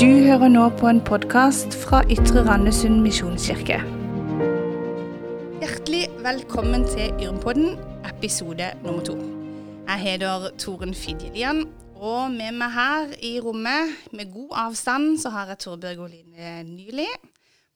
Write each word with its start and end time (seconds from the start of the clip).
Du 0.00 0.06
hører 0.08 0.48
nå 0.48 0.62
på 0.80 0.88
en 0.88 0.98
podkast 1.04 1.74
fra 1.76 1.98
Ytre 2.08 2.40
Randesund 2.46 3.02
misjonskirke. 3.04 3.76
Hjertelig 5.60 6.06
velkommen 6.24 6.86
til 6.88 7.12
Yrmpodden, 7.20 7.74
episode 8.08 8.70
nummer 8.80 9.04
to. 9.04 9.18
Jeg 9.90 10.00
heter 10.00 10.46
Toren 10.62 10.96
Fidjelian, 10.96 11.66
og 12.00 12.32
med 12.32 12.56
meg 12.62 12.72
her 12.78 13.12
i 13.28 13.34
rommet, 13.44 13.92
med 14.16 14.32
god 14.32 14.56
avstand, 14.62 15.20
så 15.20 15.34
har 15.36 15.52
jeg 15.52 15.60
Torbjørg 15.66 16.00
Oline 16.06 16.54
Nyli, 16.70 17.10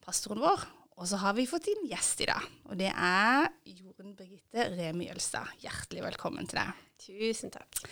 pastoren 0.01 0.41
vår. 0.47 0.65
Og 0.97 1.13
så 1.13 1.21
har 1.21 1.37
vi 1.37 1.45
fått 1.51 1.69
inn 1.75 1.85
gjest 1.93 2.25
i 2.25 2.31
dag, 2.33 2.49
og 2.71 2.81
det 2.81 2.89
er 2.89 3.53
Jorunn 3.69 4.17
Birgitte 4.17 4.71
Remi 4.79 5.11
Jølstad. 5.11 5.53
Hjertelig 5.61 6.09
velkommen 6.09 6.49
til 6.49 6.63
deg. 6.63 6.85
Tusen 7.05 7.53
takk. 7.53 7.85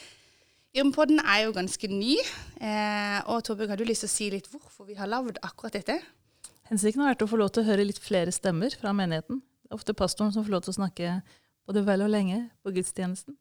Yrmpodden 0.72 1.20
er 1.20 1.42
jo 1.44 1.52
ganske 1.52 1.88
ny. 1.92 2.14
Eh, 2.56 3.18
og 3.28 3.42
Torbjørg, 3.44 3.74
har 3.74 3.80
du 3.80 3.84
lyst 3.84 4.06
til 4.06 4.08
å 4.08 4.12
si 4.14 4.28
litt 4.32 4.46
hvorfor 4.48 4.86
vi 4.88 4.96
har 4.96 5.10
lagd 5.10 5.36
akkurat 5.44 5.74
dette? 5.76 5.98
Hensikten 6.70 7.02
har 7.02 7.12
vært 7.12 7.24
å 7.26 7.28
få 7.28 7.36
lov 7.36 7.50
til 7.52 7.60
å 7.60 7.66
høre 7.66 7.84
litt 7.84 8.00
flere 8.00 8.32
stemmer 8.32 8.72
fra 8.80 8.94
menigheten. 8.96 9.42
Det 9.42 9.68
er 9.68 9.76
ofte 9.76 9.92
pastoren 9.96 10.32
som 10.32 10.46
får 10.46 10.54
lov 10.54 10.62
til 10.64 10.72
å 10.72 10.78
snakke 10.78 11.10
både 11.68 11.82
vel 11.84 12.06
og 12.06 12.12
lenge 12.14 12.38
på 12.64 12.72
gudstjenesten. 12.72 13.36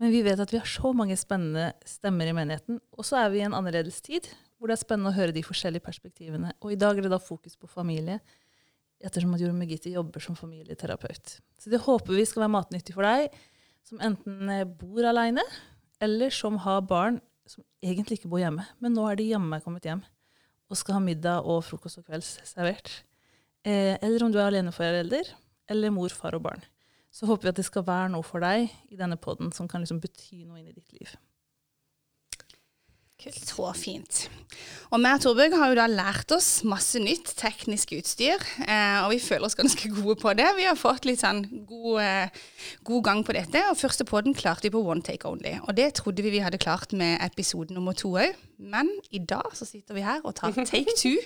Men 0.00 0.14
vi 0.14 0.22
vet 0.24 0.40
at 0.40 0.54
vi 0.54 0.62
har 0.62 0.70
så 0.70 0.94
mange 0.96 1.18
spennende 1.20 1.66
stemmer 1.84 2.32
i 2.32 2.36
menigheten. 2.36 2.80
Og 2.96 3.04
så 3.04 3.20
er 3.20 3.28
vi 3.34 3.42
i 3.42 3.44
en 3.44 3.58
annerledes 3.60 4.00
tid, 4.06 4.30
hvor 4.56 4.72
det 4.72 4.78
er 4.78 4.82
spennende 4.86 5.12
å 5.12 5.18
høre 5.18 5.36
de 5.36 5.44
forskjellige 5.44 5.84
perspektivene. 5.84 6.54
Og 6.64 6.72
i 6.72 6.80
dag 6.80 6.96
er 6.96 7.04
det 7.04 7.12
da 7.12 7.20
fokus 7.20 7.60
på 7.60 7.68
familie, 7.68 8.22
ettersom 9.04 9.36
at 9.36 9.44
Jorunn 9.44 9.60
Birgitte 9.60 9.92
jobber 9.92 10.24
som 10.24 10.38
familieterapeut. 10.38 11.36
Så 11.60 11.68
det 11.68 11.84
håper 11.84 12.16
vi 12.16 12.24
skal 12.24 12.46
være 12.46 12.56
matnyttig 12.56 12.96
for 12.96 13.04
deg 13.04 13.36
som 13.84 14.00
enten 14.00 14.48
bor 14.80 15.04
aleine, 15.04 15.44
eller 16.04 16.32
som 16.34 16.58
har 16.64 16.84
barn 16.88 17.20
som 17.48 17.64
egentlig 17.84 18.20
ikke 18.20 18.30
bor 18.32 18.40
hjemme, 18.40 18.64
men 18.80 18.94
nå 18.96 19.04
er 19.08 19.18
de 19.20 19.30
jammen 19.32 19.62
kommet 19.64 19.86
hjem 19.88 20.04
og 20.72 20.78
skal 20.80 20.96
ha 20.96 21.02
middag 21.04 21.44
og 21.44 21.60
frokost 21.66 22.00
og 22.00 22.06
kvelds 22.08 22.38
servert. 22.48 22.90
Eh, 23.64 23.96
eller 24.00 24.24
om 24.24 24.32
du 24.32 24.38
er 24.40 24.48
aleneforelder, 24.48 25.28
eller 25.70 25.92
mor, 25.92 26.12
far 26.12 26.36
og 26.36 26.44
barn. 26.46 26.64
Så 27.14 27.28
håper 27.28 27.46
vi 27.46 27.52
at 27.52 27.60
det 27.60 27.66
skal 27.68 27.84
være 27.86 28.10
noe 28.14 28.26
for 28.26 28.42
deg 28.42 28.72
i 28.90 28.98
denne 28.98 29.18
poden 29.20 29.52
som 29.54 29.68
kan 29.70 29.84
liksom 29.84 30.00
bety 30.02 30.42
noe 30.44 30.58
inn 30.60 30.72
i 30.72 30.74
ditt 30.74 30.96
liv. 30.96 31.12
Kult. 33.24 33.40
Så 33.48 33.68
fint. 33.78 34.18
Og 34.92 35.00
vi 35.00 35.08
og 35.08 35.22
Torbjørg 35.24 35.54
har 35.56 35.70
jo 35.72 35.76
da 35.78 35.84
lært 35.88 36.32
oss 36.36 36.48
masse 36.68 37.00
nytt 37.00 37.30
teknisk 37.38 37.94
utstyr, 37.96 38.42
eh, 38.66 38.98
og 39.00 39.14
vi 39.14 39.20
føler 39.22 39.48
oss 39.48 39.56
ganske 39.56 39.88
gode 39.96 40.18
på 40.20 40.34
det. 40.36 40.46
Vi 40.58 40.66
har 40.68 40.76
fått 40.76 41.06
litt 41.08 41.22
sånn 41.22 41.40
god, 41.66 42.02
eh, 42.02 42.42
god 42.84 43.04
gang 43.06 43.22
på 43.24 43.32
dette, 43.32 43.62
og 43.70 43.78
første 43.80 44.04
podden 44.04 44.36
klarte 44.36 44.68
vi 44.68 44.74
på 44.74 44.82
one 44.84 45.02
take 45.02 45.26
only. 45.26 45.56
Og 45.64 45.72
det 45.78 45.94
trodde 45.98 46.22
vi 46.22 46.34
vi 46.36 46.42
hadde 46.44 46.60
klart 46.60 46.92
med 46.92 47.16
episode 47.24 47.72
nummer 47.74 47.96
to 47.96 48.12
òg, 48.12 48.36
men 48.58 48.92
i 49.10 49.22
dag 49.24 49.56
så 49.56 49.66
sitter 49.66 49.96
vi 49.96 50.04
her 50.04 50.20
og 50.22 50.36
tar 50.36 50.52
take 50.68 50.92
two 51.00 51.16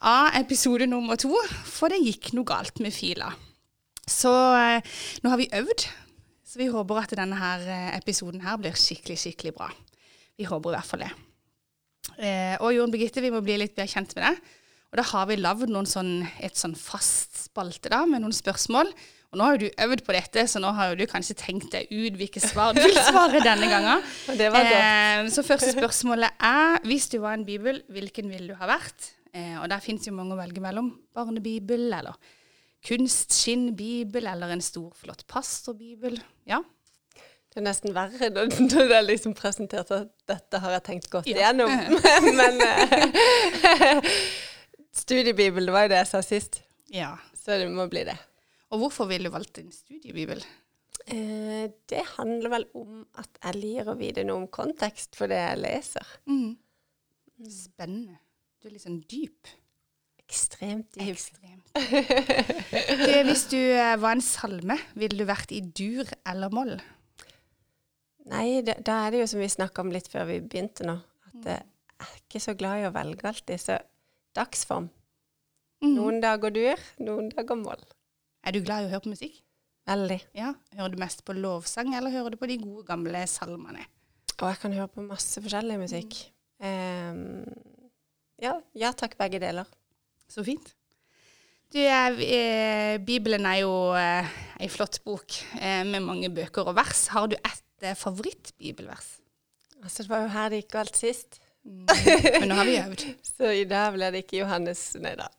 av 0.00 0.32
episode 0.40 0.88
nummer 0.88 1.20
to, 1.20 1.34
for 1.68 1.92
det 1.92 2.00
gikk 2.00 2.32
noe 2.38 2.48
galt 2.48 2.80
med 2.80 2.94
fila. 2.96 3.34
Så 4.08 4.32
eh, 4.56 4.80
nå 5.22 5.34
har 5.34 5.36
vi 5.36 5.52
øvd, 5.52 5.84
så 6.48 6.56
vi 6.56 6.70
håper 6.72 7.02
at 7.04 7.12
denne 7.20 7.36
her 7.36 7.68
eh, 7.68 7.92
episoden 8.00 8.40
her 8.48 8.56
blir 8.56 8.72
skikkelig, 8.72 9.20
skikkelig 9.20 9.54
bra. 9.60 9.68
Vi 10.38 10.46
håper 10.46 10.70
i 10.70 10.76
hvert 10.76 10.86
fall 10.88 11.02
det. 11.02 11.10
Eh, 12.18 12.54
og 12.62 12.72
Jorunn 12.74 12.94
Birgitte, 12.94 13.22
vi 13.22 13.32
må 13.34 13.42
bli 13.44 13.58
litt 13.58 13.74
bedre 13.74 13.90
kjent 13.90 14.14
med 14.16 14.24
det. 14.28 14.56
Og 14.88 15.00
da 15.00 15.04
har 15.10 15.26
vi 15.28 15.36
lagd 15.36 15.68
sånn, 15.90 16.12
et 16.40 16.56
sånn 16.56 16.76
fast 16.78 17.48
spalte 17.48 17.90
da, 17.92 18.04
med 18.08 18.22
noen 18.22 18.34
spørsmål. 18.34 18.92
Og 19.28 19.36
nå 19.36 19.44
har 19.44 19.58
jo 19.58 19.66
du 19.66 19.82
øvd 19.84 20.02
på 20.06 20.14
dette, 20.16 20.46
så 20.48 20.62
nå 20.62 20.70
har 20.72 20.92
jo 20.92 21.02
du 21.02 21.04
kanskje 21.10 21.36
tenkt 21.36 21.74
deg 21.74 21.90
ut 21.92 22.16
hvilke 22.16 22.40
svar 22.40 22.72
du 22.72 22.80
vil 22.80 22.96
svare 23.10 23.42
denne 23.44 23.68
gangen. 23.68 24.06
Det 24.38 24.48
var 24.54 24.64
godt. 24.64 24.78
Eh, 24.78 25.28
så 25.34 25.44
første 25.44 25.74
spørsmålet 25.76 26.40
er, 26.48 26.80
hvis 26.88 27.10
du 27.12 27.18
var 27.20 27.36
en 27.36 27.44
bibel, 27.48 27.82
hvilken 27.92 28.32
ville 28.32 28.54
du 28.54 28.56
ha 28.62 28.70
vært? 28.70 29.12
Eh, 29.36 29.58
og 29.60 29.68
der 29.68 29.84
fins 29.84 30.08
jo 30.08 30.16
mange 30.16 30.32
å 30.32 30.40
velge 30.40 30.64
mellom. 30.64 30.94
Barnebibel, 31.18 31.90
eller 31.98 32.16
kunstskinnbibel, 32.88 34.30
eller 34.30 34.54
en 34.54 34.64
stor, 34.64 34.94
flott 34.96 35.26
pastorbibel. 35.28 36.16
Ja, 36.48 36.62
Det 37.48 37.60
er 37.62 37.64
nesten 37.64 37.94
verre 37.96 38.28
når 38.34 38.50
det 38.90 38.96
er 38.98 39.06
liksom 39.06 39.32
presentert 39.38 39.90
at 39.94 40.10
dette 40.28 40.60
har 40.62 40.74
jeg 40.76 40.84
tenkt 40.90 41.08
godt 41.12 41.26
Ja. 41.30 41.36
igjennom. 41.48 41.72
Men 42.38 42.60
uh, 42.60 44.08
studiebibel, 45.02 45.66
det 45.68 45.72
var 45.74 45.86
jo 45.86 45.92
det 45.94 46.00
jeg 46.02 46.10
sa 46.12 46.22
sist. 46.26 46.62
ja. 46.92 47.14
Så 47.38 47.54
det 47.56 47.68
må 47.72 47.86
bli 47.88 48.02
det. 48.04 48.16
Og 48.74 48.82
hvorfor 48.82 49.06
ville 49.08 49.30
du 49.30 49.32
valgt 49.32 49.56
en 49.62 49.70
studiebibel? 49.72 50.42
Eh, 51.08 51.70
det 51.88 52.02
handler 52.18 52.50
vel 52.52 52.66
om 52.76 52.98
at 53.16 53.38
jeg 53.40 53.56
liker 53.56 53.88
å 53.88 53.94
vite 53.96 54.24
noe 54.28 54.42
om 54.42 54.48
kontekst 54.52 55.16
for 55.16 55.30
det 55.32 55.38
jeg 55.40 55.60
leser. 55.62 56.10
Mm. 56.28 56.50
Spennende. 57.48 58.18
Du 58.60 58.68
er 58.68 58.74
litt 58.74 58.84
sånn 58.84 58.98
dyp. 59.08 59.48
Ekstremt 60.26 60.90
dyp. 60.98 61.08
Ekstremt. 61.14 61.72
Du, 63.00 63.14
hvis 63.30 63.46
du 63.54 63.56
eh, 63.62 63.94
var 64.02 64.18
en 64.18 64.24
salme, 64.28 64.76
ville 65.00 65.16
du 65.16 65.24
vært 65.30 65.54
i 65.56 65.62
dur 65.64 66.04
eller 66.28 66.52
moll? 66.52 66.74
Nei, 68.28 68.60
da, 68.66 68.76
da 68.84 69.00
er 69.06 69.14
det 69.14 69.22
jo 69.22 69.28
som 69.32 69.42
vi 69.42 69.48
snakka 69.50 69.84
om 69.84 69.92
litt 69.94 70.08
før 70.12 70.28
vi 70.28 70.38
begynte 70.44 70.86
nå, 70.86 70.98
at 71.30 71.50
eh, 71.54 71.66
jeg 71.98 72.06
er 72.06 72.22
ikke 72.22 72.42
så 72.44 72.54
glad 72.58 72.82
i 72.82 72.86
å 72.88 72.94
velge 72.94 73.28
alltid. 73.28 73.62
Så 73.62 73.78
dagsform. 74.36 74.88
Mm. 75.82 75.92
Noen 75.94 76.22
dager 76.22 76.54
dur, 76.54 76.88
noen 77.02 77.30
dager 77.32 77.58
moll. 77.58 77.84
Er 78.46 78.54
du 78.54 78.62
glad 78.62 78.84
i 78.84 78.88
å 78.88 78.92
høre 78.92 79.04
på 79.06 79.14
musikk? 79.14 79.42
Veldig. 79.88 80.18
Ja. 80.36 80.52
Hører 80.76 80.92
du 80.92 80.98
mest 81.00 81.24
på 81.24 81.34
lovsang, 81.36 81.94
eller 81.96 82.12
hører 82.12 82.34
du 82.34 82.40
på 82.40 82.48
de 82.50 82.58
gode, 82.60 82.84
gamle 82.90 83.22
salmene? 83.30 83.86
Og 84.38 84.46
jeg 84.46 84.60
kan 84.62 84.74
høre 84.76 84.90
på 84.92 85.04
masse 85.06 85.40
forskjellig 85.42 85.78
musikk. 85.80 86.18
Ehm, 86.62 87.46
ja, 88.42 88.58
ja 88.78 88.92
takk, 88.94 89.16
begge 89.18 89.40
deler. 89.42 89.66
Så 90.30 90.44
fint. 90.46 90.74
Du, 91.72 91.80
eh, 91.80 92.96
Bibelen 93.04 93.44
er 93.48 93.62
jo 93.62 93.72
eh, 93.98 94.28
ei 94.60 94.68
flott 94.72 95.00
bok 95.04 95.34
eh, 95.58 95.82
med 95.88 96.04
mange 96.04 96.30
bøker 96.32 96.70
og 96.70 96.76
vers. 96.78 97.08
Har 97.12 97.28
du 97.28 97.36
ett 97.36 97.64
eh, 97.82 97.96
favorittbibelvers? 97.98 99.10
Altså, 99.82 100.02
det 100.02 100.10
var 100.10 100.24
jo 100.24 100.32
her 100.34 100.48
det 100.52 100.62
gikk 100.62 100.72
galt 100.74 100.96
sist. 100.98 101.38
Mm. 101.68 101.84
Men 102.40 102.48
nå 102.48 102.56
har 102.58 102.64
vi 102.68 102.78
øvd. 102.80 103.04
Så 103.36 103.50
i 103.52 103.64
dag 103.68 103.92
blir 103.94 104.14
det 104.14 104.22
ikke 104.24 104.40
Johannes 104.40 104.80
Nei 105.02 105.14
da. 105.18 105.28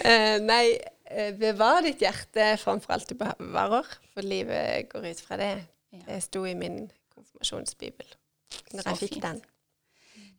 Eh, 0.00 0.38
nei, 0.40 0.64
eh, 1.12 1.34
bevar 1.36 1.82
ditt 1.84 2.00
hjerte 2.00 2.54
framfor 2.62 2.94
alt 2.96 3.10
du 3.10 3.14
bevarer, 3.20 3.86
for 4.14 4.24
livet 4.24 4.88
går 4.90 5.10
ut 5.10 5.20
fra 5.26 5.36
det. 5.40 5.50
Ja. 5.92 6.00
Det 6.06 6.20
sto 6.24 6.46
i 6.48 6.54
min 6.56 6.86
konfirmasjonsbibel 7.12 8.06
når 8.72 8.82
Så 8.82 8.88
jeg 8.94 9.00
fikk 9.02 9.16
fint. 9.18 9.26
den. 9.26 9.40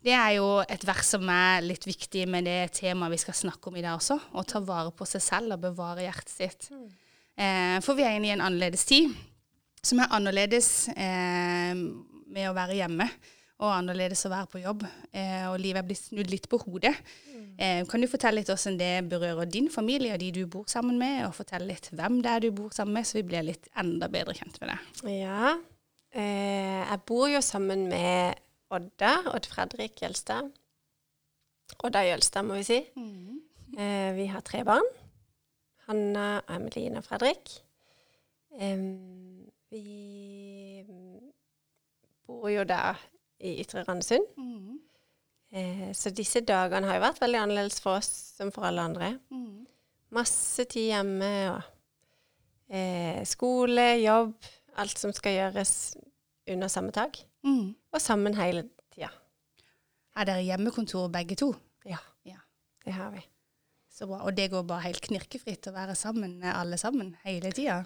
Det 0.02 0.16
er 0.18 0.32
jo 0.40 0.48
et 0.66 0.82
vers 0.88 1.06
som 1.14 1.30
er 1.30 1.62
litt 1.62 1.86
viktig 1.86 2.24
med 2.32 2.48
det 2.50 2.72
temaet 2.80 3.14
vi 3.14 3.20
skal 3.22 3.38
snakke 3.38 3.70
om 3.70 3.78
i 3.78 3.84
dag 3.86 4.00
også. 4.00 4.18
Å 4.34 4.44
ta 4.50 4.64
vare 4.66 4.90
på 4.98 5.06
seg 5.06 5.22
selv 5.22 5.54
og 5.60 5.62
bevare 5.68 6.08
hjertet 6.08 6.34
sitt. 6.34 6.72
Eh, 7.38 7.78
for 7.86 7.94
vi 8.00 8.08
er 8.08 8.18
inne 8.18 8.32
i 8.32 8.34
en 8.34 8.42
annerledes 8.48 8.88
tid, 8.90 9.14
som 9.86 10.02
er 10.02 10.14
annerledes 10.16 10.90
eh, 10.94 11.76
med 12.32 12.50
å 12.50 12.56
være 12.58 12.78
hjemme. 12.82 13.08
Og 13.62 13.70
annerledes 13.70 14.26
å 14.26 14.32
være 14.32 14.50
på 14.50 14.62
jobb. 14.64 14.86
Eh, 15.14 15.44
og 15.52 15.60
livet 15.62 15.84
er 15.84 15.90
blitt 15.90 16.02
snudd 16.02 16.32
litt 16.34 16.48
på 16.50 16.58
hodet. 16.64 16.96
Eh, 17.62 17.84
kan 17.90 18.02
du 18.02 18.08
fortelle 18.10 18.40
litt 18.42 18.50
hvordan 18.50 18.78
det 18.80 18.94
berører 19.12 19.50
din 19.50 19.68
familie 19.70 20.16
og 20.16 20.22
de 20.24 20.32
du 20.34 20.46
bor 20.50 20.66
sammen 20.72 20.98
med? 20.98 21.28
Og 21.28 21.36
fortelle 21.38 21.70
litt 21.70 21.92
hvem 21.94 22.22
det 22.26 22.32
er 22.32 22.46
du 22.46 22.50
bor 22.58 22.72
sammen 22.74 22.98
med, 22.98 23.06
så 23.06 23.20
vi 23.20 23.28
blir 23.30 23.46
litt 23.46 23.70
enda 23.78 24.10
bedre 24.10 24.34
kjent 24.38 24.58
med 24.64 24.74
det. 24.74 24.80
Ja. 25.20 25.52
Eh, 26.12 26.82
jeg 26.82 27.04
bor 27.08 27.28
jo 27.30 27.42
sammen 27.46 27.86
med 27.92 28.40
Odda, 28.74 29.14
Odd 29.36 29.46
Fredrik 29.52 30.02
Jølstad. 30.02 30.50
Odda 31.86 32.02
Jølstad, 32.08 32.48
må 32.48 32.58
vi 32.60 32.66
si. 32.68 32.80
Eh, 33.78 34.10
vi 34.18 34.26
har 34.32 34.42
tre 34.48 34.64
barn. 34.68 34.90
Hanna, 35.88 36.42
Emeline 36.50 37.02
og 37.02 37.06
Fredrik. 37.06 37.60
Em, 38.58 39.51
vi 39.72 40.84
bor 42.28 42.48
jo 42.52 42.64
da 42.68 42.94
i 43.42 43.56
Ytre 43.64 43.84
Randesund. 43.88 44.28
Mm. 44.38 44.80
Eh, 45.52 45.90
så 45.98 46.12
disse 46.16 46.42
dagene 46.48 46.88
har 46.88 47.00
jo 47.00 47.04
vært 47.06 47.22
veldig 47.24 47.40
annerledes 47.42 47.82
for 47.84 48.00
oss 48.00 48.10
som 48.38 48.52
for 48.56 48.68
alle 48.70 48.84
andre. 48.88 49.14
Mm. 49.34 49.66
Masse 50.16 50.66
tid 50.72 50.90
hjemme 50.92 51.32
og 51.54 51.62
eh, 52.72 53.22
skole, 53.28 53.88
jobb, 54.04 54.36
alt 54.82 55.00
som 55.00 55.14
skal 55.16 55.38
gjøres 55.40 55.74
under 56.52 56.72
samme 56.72 56.94
tak. 56.96 57.20
Mm. 57.48 57.74
Og 57.92 58.00
sammen 58.04 58.36
hele 58.38 58.68
tida. 58.94 59.10
Er 60.16 60.28
dere 60.28 60.44
hjemmekontor 60.46 61.10
begge 61.12 61.36
to? 61.40 61.54
Ja, 61.88 62.00
Ja. 62.28 62.38
det 62.86 62.94
har 62.94 63.12
vi. 63.16 63.24
Så 63.92 64.08
bra. 64.08 64.22
Og 64.24 64.36
det 64.38 64.50
går 64.52 64.64
bare 64.68 64.86
helt 64.88 65.02
knirkefritt 65.04 65.68
å 65.68 65.74
være 65.76 65.96
sammen 66.00 66.38
med 66.40 66.54
alle 66.56 66.78
sammen 66.80 67.16
hele 67.26 67.52
tida? 67.56 67.82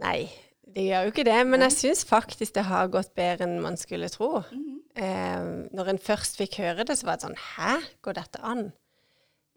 Nei, 0.00 0.30
det 0.62 0.84
gjør 0.86 1.06
jo 1.06 1.12
ikke 1.12 1.26
det, 1.26 1.40
men 1.48 1.64
jeg 1.66 1.74
syns 1.74 2.04
faktisk 2.08 2.54
det 2.56 2.64
har 2.68 2.90
gått 2.92 3.12
bedre 3.18 3.48
enn 3.48 3.62
man 3.64 3.76
skulle 3.80 4.10
tro. 4.12 4.44
Mhm. 4.52 4.78
Eh, 4.92 5.44
når 5.72 5.88
en 5.88 5.98
først 5.98 6.36
fikk 6.36 6.58
høre 6.60 6.84
det, 6.84 6.98
så 7.00 7.06
var 7.08 7.16
det 7.16 7.24
sånn 7.24 7.38
Hæ, 7.40 7.80
går 8.04 8.18
dette 8.18 8.40
an? 8.44 8.72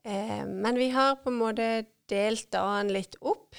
Eh, 0.06 0.46
men 0.48 0.78
vi 0.80 0.90
har 0.96 1.18
på 1.20 1.32
en 1.32 1.40
måte 1.40 1.86
delt 2.08 2.48
dagen 2.54 2.94
litt 2.94 3.18
opp, 3.22 3.56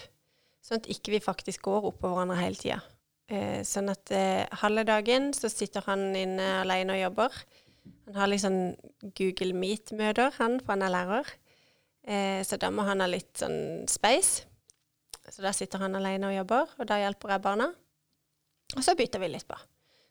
sånn 0.65 0.81
at 0.81 0.89
ikke 0.89 1.13
vi 1.17 1.21
faktisk 1.21 1.67
går 1.67 1.91
oppå 1.91 2.09
hverandre 2.09 2.39
hele 2.41 2.57
tida. 2.57 2.81
Eh, 3.29 3.61
sånn 3.67 3.91
at 3.91 4.11
eh, 4.15 4.47
halve 4.63 4.87
dagen 4.87 5.33
så 5.35 5.51
sitter 5.51 5.85
han 5.89 6.15
inne 6.15 6.63
alene 6.63 6.95
og 6.95 7.03
jobber, 7.03 7.41
Han 8.07 8.15
har 8.19 8.27
litt 8.27 8.43
sånn 8.43 8.77
Google 9.15 9.55
Meet-møter, 9.55 10.33
han, 10.39 10.59
for 10.59 10.75
han 10.75 10.83
er 10.83 10.91
lærer. 10.91 11.29
Eh, 12.07 12.41
så 12.43 12.59
da 12.59 12.71
må 12.71 12.83
han 12.87 13.03
ha 13.03 13.07
litt 13.07 13.39
sånn 13.39 13.87
space. 13.91 14.47
Så 15.31 15.43
der 15.43 15.53
sitter 15.57 15.79
han 15.83 15.95
alene 15.99 16.29
og 16.31 16.37
jobber, 16.37 16.75
og 16.79 16.87
da 16.87 16.99
hjelper 17.03 17.33
jeg 17.35 17.43
barna. 17.43 17.67
Og 18.77 18.83
så 18.85 18.95
bytter 18.99 19.23
vi 19.23 19.29
litt 19.33 19.47
på. 19.49 19.57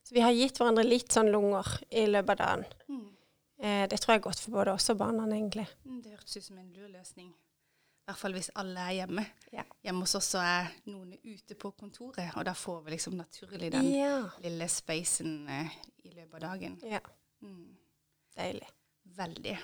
Så 0.06 0.14
vi 0.14 0.22
har 0.22 0.32
gitt 0.36 0.58
hverandre 0.60 0.84
litt 0.86 1.12
sånn 1.12 1.32
lunger 1.34 1.66
i 1.90 2.06
løpet 2.08 2.36
av 2.36 2.38
dagen. 2.38 2.66
Mm. 2.90 3.08
Eh, 3.66 3.88
det 3.90 4.00
tror 4.02 4.14
jeg 4.14 4.20
er 4.22 4.26
godt 4.28 4.40
for 4.44 4.52
både 4.52 4.74
oss 4.76 4.90
og 4.94 4.98
barna, 5.00 5.26
egentlig. 5.32 5.66
Mm, 5.86 6.02
Det 6.04 6.12
hørtes 6.12 6.38
ut 6.38 6.44
som 6.44 6.58
en 6.62 6.72
lur 6.76 6.88
løsning. 6.92 7.30
I 7.32 8.12
hvert 8.12 8.20
fall 8.22 8.34
hvis 8.38 8.52
alle 8.62 8.84
er 8.86 8.94
hjemme. 9.00 9.24
Ja. 9.52 9.64
Hjemme 9.84 10.04
hos 10.06 10.14
oss 10.20 10.36
er 10.38 10.68
noen 10.86 11.16
ute 11.24 11.56
på 11.58 11.72
kontoret, 11.74 12.36
og 12.38 12.46
da 12.46 12.54
får 12.54 12.84
vi 12.86 12.92
liksom 12.92 13.16
naturlig 13.18 13.72
den 13.74 13.88
Ja. 13.96 14.30
lille 14.44 14.68
spacen 14.70 15.48
eh, 15.50 15.72
i 16.04 16.10
løpet 16.14 16.34
av 16.36 16.40
dagen. 16.52 16.80
ja. 16.84 17.00
Mm. 17.42 17.76
Deilig. 18.38 18.68
Veldig. 19.16 19.58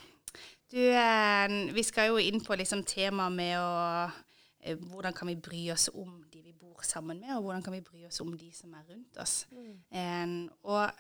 Du, 0.72 0.78
eh, 0.80 1.48
vi 1.74 1.84
skal 1.84 2.08
jo 2.08 2.18
inn 2.18 2.42
på 2.42 2.56
liksom 2.58 2.84
tema 2.86 3.30
med 3.30 3.58
å 3.60 4.12
Hvordan 4.62 5.14
kan 5.18 5.28
vi 5.32 5.36
bry 5.36 5.62
oss 5.74 5.90
om 5.94 6.20
de 6.32 6.42
vi 6.46 6.54
bor 6.54 6.84
sammen 6.86 7.20
med, 7.20 7.36
og 7.36 7.46
hvordan 7.46 7.64
kan 7.66 7.74
vi 7.74 7.82
bry 7.86 8.04
oss 8.06 8.22
om 8.22 8.34
de 8.38 8.52
som 8.54 8.74
er 8.78 8.84
rundt 8.90 9.18
oss. 9.22 9.48
Eh, 9.52 10.36
og 10.64 10.92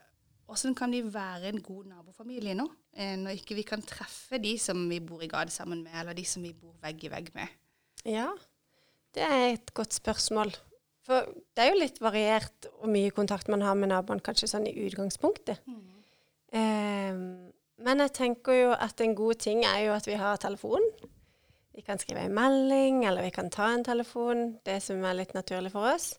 hvordan 0.52 0.76
kan 0.76 0.92
vi 0.92 1.02
være 1.14 1.50
en 1.50 1.62
god 1.64 1.86
nabofamilie 1.94 2.56
nå, 2.58 2.66
en, 3.00 3.26
når 3.26 3.38
ikke 3.40 3.56
vi 3.56 3.68
kan 3.68 3.84
treffe 3.88 4.40
de 4.42 4.58
som 4.60 4.82
vi 4.90 5.00
bor 5.00 5.22
i 5.24 5.30
gate 5.32 5.54
sammen 5.54 5.84
med, 5.86 5.94
eller 6.00 6.18
de 6.18 6.26
som 6.28 6.44
vi 6.44 6.52
bor 6.54 6.74
vegg 6.82 7.06
i 7.06 7.12
vegg 7.14 7.32
med? 7.38 7.54
Ja, 8.06 8.28
det 9.16 9.24
er 9.24 9.46
et 9.54 9.74
godt 9.74 9.94
spørsmål. 9.94 10.52
For 11.06 11.30
det 11.56 11.64
er 11.64 11.72
jo 11.72 11.80
litt 11.80 12.02
variert 12.02 12.68
hvor 12.78 12.92
mye 12.92 13.14
kontakt 13.16 13.50
man 13.50 13.64
har 13.66 13.78
med 13.80 13.90
naboen, 13.94 14.22
kanskje 14.22 14.50
sånn 14.52 14.68
i 14.70 14.76
utgangspunktet. 14.86 15.64
Ehm, 16.52 17.50
men 17.82 18.04
jeg 18.06 18.14
tenker 18.14 18.58
jo 18.60 18.74
at 18.76 19.02
en 19.02 19.16
god 19.18 19.40
ting 19.42 19.64
er 19.66 19.88
jo 19.88 19.96
at 19.96 20.08
vi 20.08 20.20
har 20.20 20.38
telefon. 20.42 20.84
Vi 21.76 21.82
kan 21.82 22.00
skrive 22.00 22.26
en 22.26 22.34
melding, 22.36 23.06
eller 23.08 23.24
vi 23.24 23.32
kan 23.32 23.50
ta 23.50 23.70
en 23.74 23.84
telefon, 23.84 24.58
det 24.66 24.82
som 24.84 25.04
er 25.08 25.16
litt 25.22 25.34
naturlig 25.34 25.72
for 25.72 25.88
oss. 25.94 26.14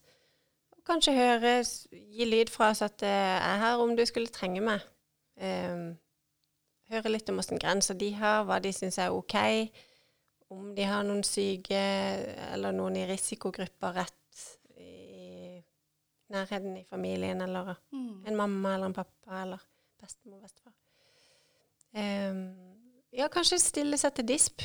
Og 0.72 0.80
kanskje 0.88 1.12
høre, 1.14 1.58
gi 1.92 2.24
lyd 2.24 2.50
fra 2.50 2.70
oss 2.72 2.80
at 2.82 3.04
jeg 3.04 3.36
er 3.36 3.58
her 3.60 3.82
om 3.82 3.92
du 3.96 4.04
skulle 4.08 4.32
trenge 4.32 4.62
meg. 4.64 4.80
Um, 5.36 5.92
høre 6.92 7.12
litt 7.12 7.28
om 7.28 7.38
hvilke 7.40 7.60
grenser 7.60 7.98
de 8.00 8.10
har, 8.16 8.44
hva 8.48 8.58
de 8.64 8.72
syns 8.72 8.98
er 9.00 9.12
OK 9.14 9.36
om 10.52 10.74
de 10.76 10.84
har 10.84 11.04
noen 11.06 11.22
syke 11.24 11.78
eller 12.52 12.74
noen 12.76 12.98
i 13.00 13.06
risikogrupper 13.08 13.94
rett 13.96 14.42
i 14.76 15.62
nærheten 16.32 16.76
i 16.76 16.84
familien, 16.88 17.40
eller 17.40 17.76
Mm. 17.92 18.26
en 18.26 18.36
mamma 18.36 18.74
eller 18.74 18.86
en 18.86 18.92
pappa 18.92 19.42
eller 19.42 19.58
bestemor 20.00 20.36
og 20.36 20.42
bestefar. 20.42 20.72
Um, 21.94 22.54
ja, 23.12 23.28
kanskje 23.28 23.58
stille 23.60 23.98
seg 24.00 24.14
til 24.14 24.28
disp 24.28 24.62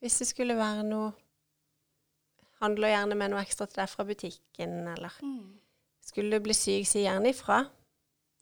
hvis 0.00 0.18
det 0.18 0.26
skulle 0.28 0.56
være 0.56 0.82
noe 0.88 1.12
Handler 2.62 2.88
gjerne 2.94 3.16
med 3.18 3.32
noe 3.32 3.42
ekstra 3.44 3.66
til 3.68 3.80
deg 3.82 3.90
fra 3.90 4.04
butikken, 4.08 4.74
eller 4.88 5.12
Mm. 5.20 5.58
skulle 6.00 6.30
du 6.38 6.40
bli 6.44 6.54
syk, 6.54 6.86
si 6.86 7.02
gjerne 7.02 7.28
ifra. 7.28 7.66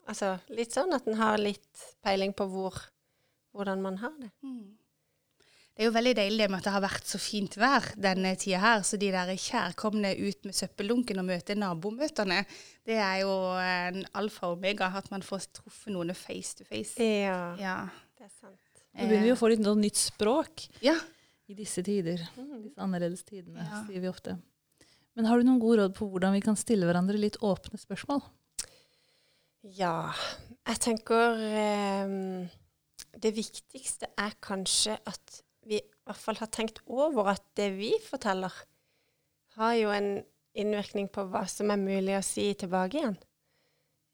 Altså 0.06 0.38
litt 0.50 0.70
sånn 0.70 0.92
at 0.94 1.06
en 1.08 1.14
har 1.18 1.38
litt 1.38 1.94
peiling 2.04 2.32
på 2.34 2.46
hvor, 2.46 2.76
hvordan 3.54 3.80
man 3.82 3.96
har 3.98 4.12
det. 4.20 4.30
Mm. 4.44 4.76
Det 5.74 5.80
er 5.80 5.84
jo 5.88 5.94
veldig 5.96 6.14
deilig 6.14 6.38
det 6.38 6.50
med 6.50 6.58
at 6.58 6.64
det 6.64 6.72
har 6.72 6.82
vært 6.84 7.04
så 7.08 7.18
fint 7.18 7.56
vær 7.56 7.94
denne 7.96 8.36
tida 8.36 8.58
her, 8.60 8.80
så 8.82 8.98
de 9.00 9.10
der 9.10 9.32
kjærkomne 9.34 10.12
ut 10.28 10.44
med 10.44 10.54
søppeldunken 10.54 11.18
og 11.18 11.24
møte 11.24 11.54
nabomøtene, 11.56 12.44
det 12.84 12.98
er 13.00 13.22
jo 13.24 13.32
en 13.58 14.04
alfa 14.14 14.46
og 14.52 14.58
omega, 14.58 14.92
at 14.94 15.10
man 15.10 15.22
får 15.22 15.48
truffet 15.54 15.92
noen 15.94 16.14
face 16.14 16.54
to 16.54 16.64
face. 16.64 16.94
Ja, 17.00 17.56
Ja. 17.58 17.88
det 18.18 18.26
er 18.26 18.34
sant. 18.40 18.58
Så 18.94 19.08
begynner 19.08 19.22
vi 19.24 19.32
å 19.32 19.40
få 19.40 19.48
litt 19.48 19.60
nytt 19.60 19.96
språk 19.96 20.68
ja. 20.82 20.94
I 21.50 21.54
disse 21.58 21.82
tider. 21.82 22.22
Disse 22.36 22.80
annerledes 22.80 23.24
tidene, 23.24 23.64
Ja. 23.64 23.84
sier 23.86 24.00
vi 24.00 24.08
ofte. 24.08 24.38
Men 25.14 25.26
har 25.26 25.38
du 25.38 25.44
noen 25.44 25.60
gode 25.60 25.82
råd 25.82 25.94
på 25.94 26.06
hvordan 26.08 26.32
vi 26.32 26.40
kan 26.40 26.56
stille 26.56 26.86
hverandre 26.88 27.18
litt 27.20 27.36
åpne 27.44 27.78
spørsmål? 27.78 28.22
Ja, 29.62 30.12
jeg 30.66 30.78
tenker 30.82 31.36
ehm, 31.38 32.48
det 33.22 33.34
viktigste 33.36 34.08
er 34.18 34.32
kanskje 34.42 34.96
at 35.06 35.42
vi 35.68 35.78
i 35.78 35.84
hvert 36.08 36.18
fall 36.18 36.40
har 36.40 36.50
tenkt 36.50 36.80
over 36.90 37.28
at 37.30 37.44
det 37.56 37.68
vi 37.76 37.92
forteller, 38.02 38.50
har 39.54 39.74
jo 39.78 39.90
en 39.94 40.24
innvirkning 40.58 41.06
på 41.12 41.26
hva 41.30 41.44
som 41.48 41.70
er 41.70 41.76
mulig 41.80 42.16
å 42.18 42.24
si 42.24 42.48
tilbake 42.58 42.98
igjen. 42.98 43.18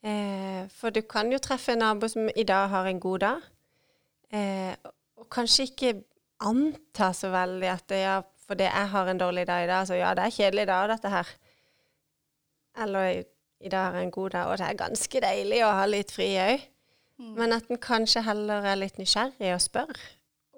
Eh, 0.03 0.67
for 0.69 0.91
du 0.95 1.01
kan 1.03 1.31
jo 1.33 1.39
treffe 1.43 1.73
en 1.73 1.81
nabo 1.83 2.09
som 2.11 2.29
i 2.29 2.45
dag 2.47 2.69
har 2.71 2.87
en 2.91 3.01
god 3.01 3.21
dag, 3.25 3.47
eh, 4.31 4.75
og 5.17 5.27
kanskje 5.31 5.71
ikke 5.71 5.95
anta 6.44 7.12
så 7.17 7.31
veldig 7.32 7.70
at 7.73 7.94
ja, 7.96 8.19
fordi 8.49 8.69
jeg 8.69 8.90
har 8.93 9.11
en 9.11 9.20
dårlig 9.20 9.46
dag 9.49 9.64
i 9.64 9.70
dag, 9.70 9.87
så 9.87 9.99
ja, 9.99 10.14
det 10.17 10.25
er 10.25 10.37
kjedelig 10.37 10.67
dag, 10.70 10.88
dette 10.93 11.12
her. 11.12 11.32
Eller 12.85 13.08
i, 13.11 13.23
i 13.61 13.73
dag 13.73 13.94
er 13.94 14.06
en 14.06 14.14
god 14.14 14.31
dag, 14.37 14.50
og 14.50 14.61
det 14.61 14.69
er 14.69 14.79
ganske 14.79 15.23
deilig 15.25 15.64
å 15.67 15.75
ha 15.81 15.88
litt 15.88 16.14
fri 16.14 16.31
òg. 16.40 16.69
Men 17.19 17.52
at 17.56 17.67
en 17.67 17.81
kanskje 17.82 18.23
heller 18.23 18.67
er 18.70 18.79
litt 18.79 18.99
nysgjerrig 19.00 19.50
og 19.56 19.62
spør, 19.64 20.00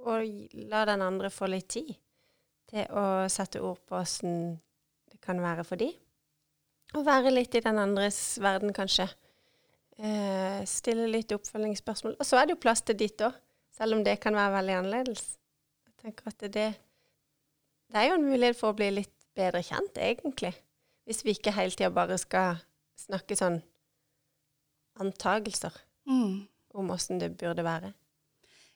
og 0.05 0.51
la 0.71 0.85
den 0.89 1.03
andre 1.05 1.31
få 1.33 1.49
litt 1.49 1.71
tid 1.73 1.95
til 2.71 2.85
å 2.93 3.25
sette 3.33 3.63
ord 3.65 3.81
på 3.89 3.97
åssen 3.99 4.61
det 5.11 5.19
kan 5.25 5.41
være 5.43 5.65
for 5.67 5.81
de. 5.81 5.89
Og 6.95 7.07
være 7.07 7.33
litt 7.33 7.57
i 7.57 7.65
den 7.65 7.81
andres 7.81 8.39
verden, 8.43 8.75
kanskje. 8.77 9.09
Eh, 9.97 10.61
stille 10.69 11.09
litt 11.11 11.33
oppfølgingsspørsmål. 11.35 12.17
Og 12.21 12.27
så 12.27 12.39
er 12.39 12.47
det 12.47 12.57
jo 12.57 12.63
plass 12.63 12.85
til 12.85 12.99
ditt 12.99 13.25
òg, 13.25 13.37
selv 13.75 13.97
om 13.97 14.05
det 14.05 14.19
kan 14.23 14.37
være 14.37 14.59
veldig 14.59 14.77
annerledes. 14.83 15.40
Tenker 16.01 16.31
at 16.33 16.39
det, 16.41 16.53
det 17.91 17.97
er 18.01 18.09
jo 18.09 18.17
en 18.19 18.25
mulighet 18.29 18.57
for 18.59 18.73
å 18.73 18.77
bli 18.79 18.91
litt 19.01 19.15
bedre 19.37 19.61
kjent, 19.63 19.99
egentlig. 20.01 20.55
Hvis 21.07 21.23
vi 21.27 21.35
ikke 21.37 21.53
hele 21.57 21.75
tida 21.75 21.91
bare 21.95 22.17
skal 22.21 22.61
snakke 23.01 23.37
sånn 23.39 23.61
antagelser 25.01 25.73
Mm. 26.07 26.47
om 26.75 26.91
åssen 26.91 27.19
det 27.21 27.31
burde 27.39 27.63
være. 27.65 27.93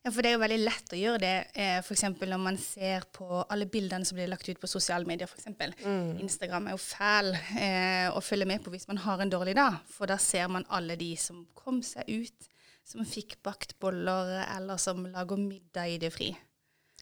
Ja, 0.05 0.11
for 0.13 0.21
det 0.21 0.31
er 0.31 0.35
jo 0.37 0.43
veldig 0.43 0.59
lett 0.65 0.93
å 0.93 0.99
gjøre 1.01 1.21
det, 1.21 1.47
eh, 1.55 1.79
f.eks. 1.81 2.03
når 2.21 2.39
man 2.41 2.59
ser 2.59 3.01
på 3.13 3.45
alle 3.49 3.65
bildene 3.67 4.05
som 4.05 4.17
blir 4.17 4.29
lagt 4.29 4.47
ut 4.49 4.61
på 4.61 4.69
sosiale 4.69 5.07
medier, 5.09 5.27
f.eks. 5.27 5.47
Mm. 5.85 6.21
Instagram 6.21 6.67
er 6.69 6.75
jo 6.77 6.77
fæl 6.83 7.33
eh, 7.57 8.11
å 8.13 8.21
følge 8.21 8.47
med 8.47 8.63
på 8.63 8.71
hvis 8.71 8.87
man 8.89 8.99
har 8.99 9.21
en 9.21 9.31
dårlig 9.33 9.55
dag, 9.57 9.79
for 9.89 10.07
da 10.07 10.19
ser 10.19 10.49
man 10.49 10.67
alle 10.69 10.97
de 10.97 11.15
som 11.17 11.47
kom 11.55 11.81
seg 11.83 12.05
ut, 12.09 12.51
som 12.85 13.01
fikk 13.09 13.39
bakt 13.43 13.79
boller, 13.81 14.45
eller 14.59 14.77
som 14.77 15.07
lager 15.07 15.37
middag 15.41 15.89
i 15.89 15.99
det 15.99 16.13
fri. 16.13 16.35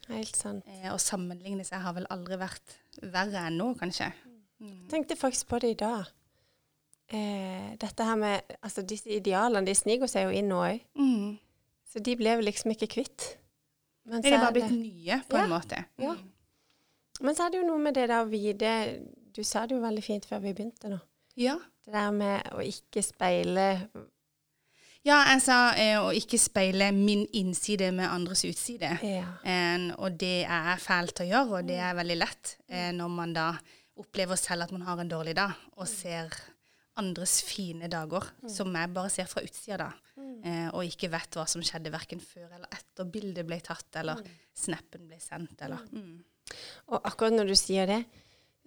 Helt 0.09 0.37
sant. 0.37 0.65
Eh, 0.67 0.89
å 0.93 0.99
sammenligne 0.99 1.65
seg 1.65 1.81
har 1.85 1.95
vel 1.95 2.07
aldri 2.11 2.37
vært 2.41 2.75
verre 3.03 3.47
enn 3.49 3.57
nå, 3.61 3.75
kanskje. 3.79 4.11
Mm. 4.63 4.89
tenkte 4.89 5.17
faktisk 5.19 5.49
på 5.51 5.59
det 5.61 5.71
i 5.73 5.75
dag. 5.81 6.07
Eh, 7.13 7.73
dette 7.83 8.05
her 8.07 8.17
med 8.17 8.43
Altså, 8.63 8.83
disse 8.87 9.11
idealene, 9.11 9.67
de 9.67 9.75
sniker 9.75 10.07
seg 10.09 10.29
jo 10.29 10.37
inn 10.39 10.49
nå 10.49 10.61
òg. 10.63 10.81
Mm. 10.97 11.39
Så 11.93 12.01
de 12.01 12.15
ble 12.17 12.37
vi 12.39 12.43
liksom 12.47 12.71
ikke 12.73 12.89
kvitt. 12.95 13.27
Men 14.07 14.23
Det 14.23 14.33
er 14.33 14.39
bare 14.41 14.53
blitt 14.53 14.71
nye, 14.73 15.21
på 15.29 15.37
Ja, 15.37 15.45
en 15.45 15.51
måte. 15.51 15.85
ja. 15.99 16.15
Mm. 16.15 16.31
men 17.21 17.35
så 17.35 17.45
er 17.47 17.51
det 17.51 17.61
jo 17.61 17.67
noe 17.69 17.79
med 17.79 17.95
det 17.95 18.09
der 18.09 18.25
å 18.25 18.29
vite 18.29 18.71
Du 19.33 19.45
sa 19.45 19.67
det 19.67 19.77
jo 19.77 19.83
veldig 19.83 20.03
fint 20.03 20.25
før 20.27 20.41
vi 20.43 20.53
begynte 20.55 20.89
nå. 20.91 20.99
ja. 21.37 21.59
Det 21.85 21.93
der 21.93 22.11
med 22.13 22.43
å 22.55 22.61
ikke 22.63 23.03
speile 23.03 23.89
Ja, 25.03 25.19
jeg 25.33 25.43
sa 25.43 25.57
eh, 25.75 25.97
å 25.99 26.13
ikke 26.15 26.39
speile 26.39 26.93
min 26.95 27.25
innside 27.35 27.89
med 27.95 28.07
andres 28.07 28.45
utside. 28.47 28.93
Ja. 29.03 29.27
En, 29.43 29.89
og 29.99 30.15
det 30.21 30.45
er 30.47 30.79
fælt 30.83 31.25
å 31.25 31.27
gjøre, 31.27 31.59
og 31.59 31.71
det 31.71 31.81
er 31.83 31.97
veldig 31.99 32.19
lett 32.21 32.57
eh, 32.71 32.93
når 32.95 33.11
man 33.11 33.35
da 33.35 33.49
opplever 33.99 34.39
selv 34.39 34.69
at 34.69 34.75
man 34.75 34.87
har 34.87 35.03
en 35.03 35.11
dårlig 35.11 35.35
dag, 35.37 35.59
og 35.75 35.91
ser 35.91 36.31
andres 37.01 37.41
fine 37.43 37.89
dager, 37.91 38.29
som 38.51 38.71
jeg 38.77 38.93
bare 38.95 39.11
ser 39.11 39.27
fra 39.27 39.43
utsida 39.43 39.81
da, 39.81 39.89
eh, 40.47 40.69
og 40.71 40.87
ikke 40.87 41.11
vet 41.13 41.39
hva 41.39 41.49
som 41.51 41.65
skjedde 41.65 41.91
hverken 41.93 42.23
før 42.23 42.47
eller 42.47 42.69
etter 42.71 43.09
bildet 43.11 43.49
ble 43.49 43.59
tatt, 43.65 43.89
eller 44.01 44.23
snappen 44.55 45.09
ble 45.09 45.19
sendt, 45.23 45.65
eller 45.67 45.83
mm. 45.91 46.21
Og 46.93 46.99
akkurat 47.09 47.33
når 47.33 47.49
du 47.49 47.57
sier 47.57 47.89
det, 47.89 48.03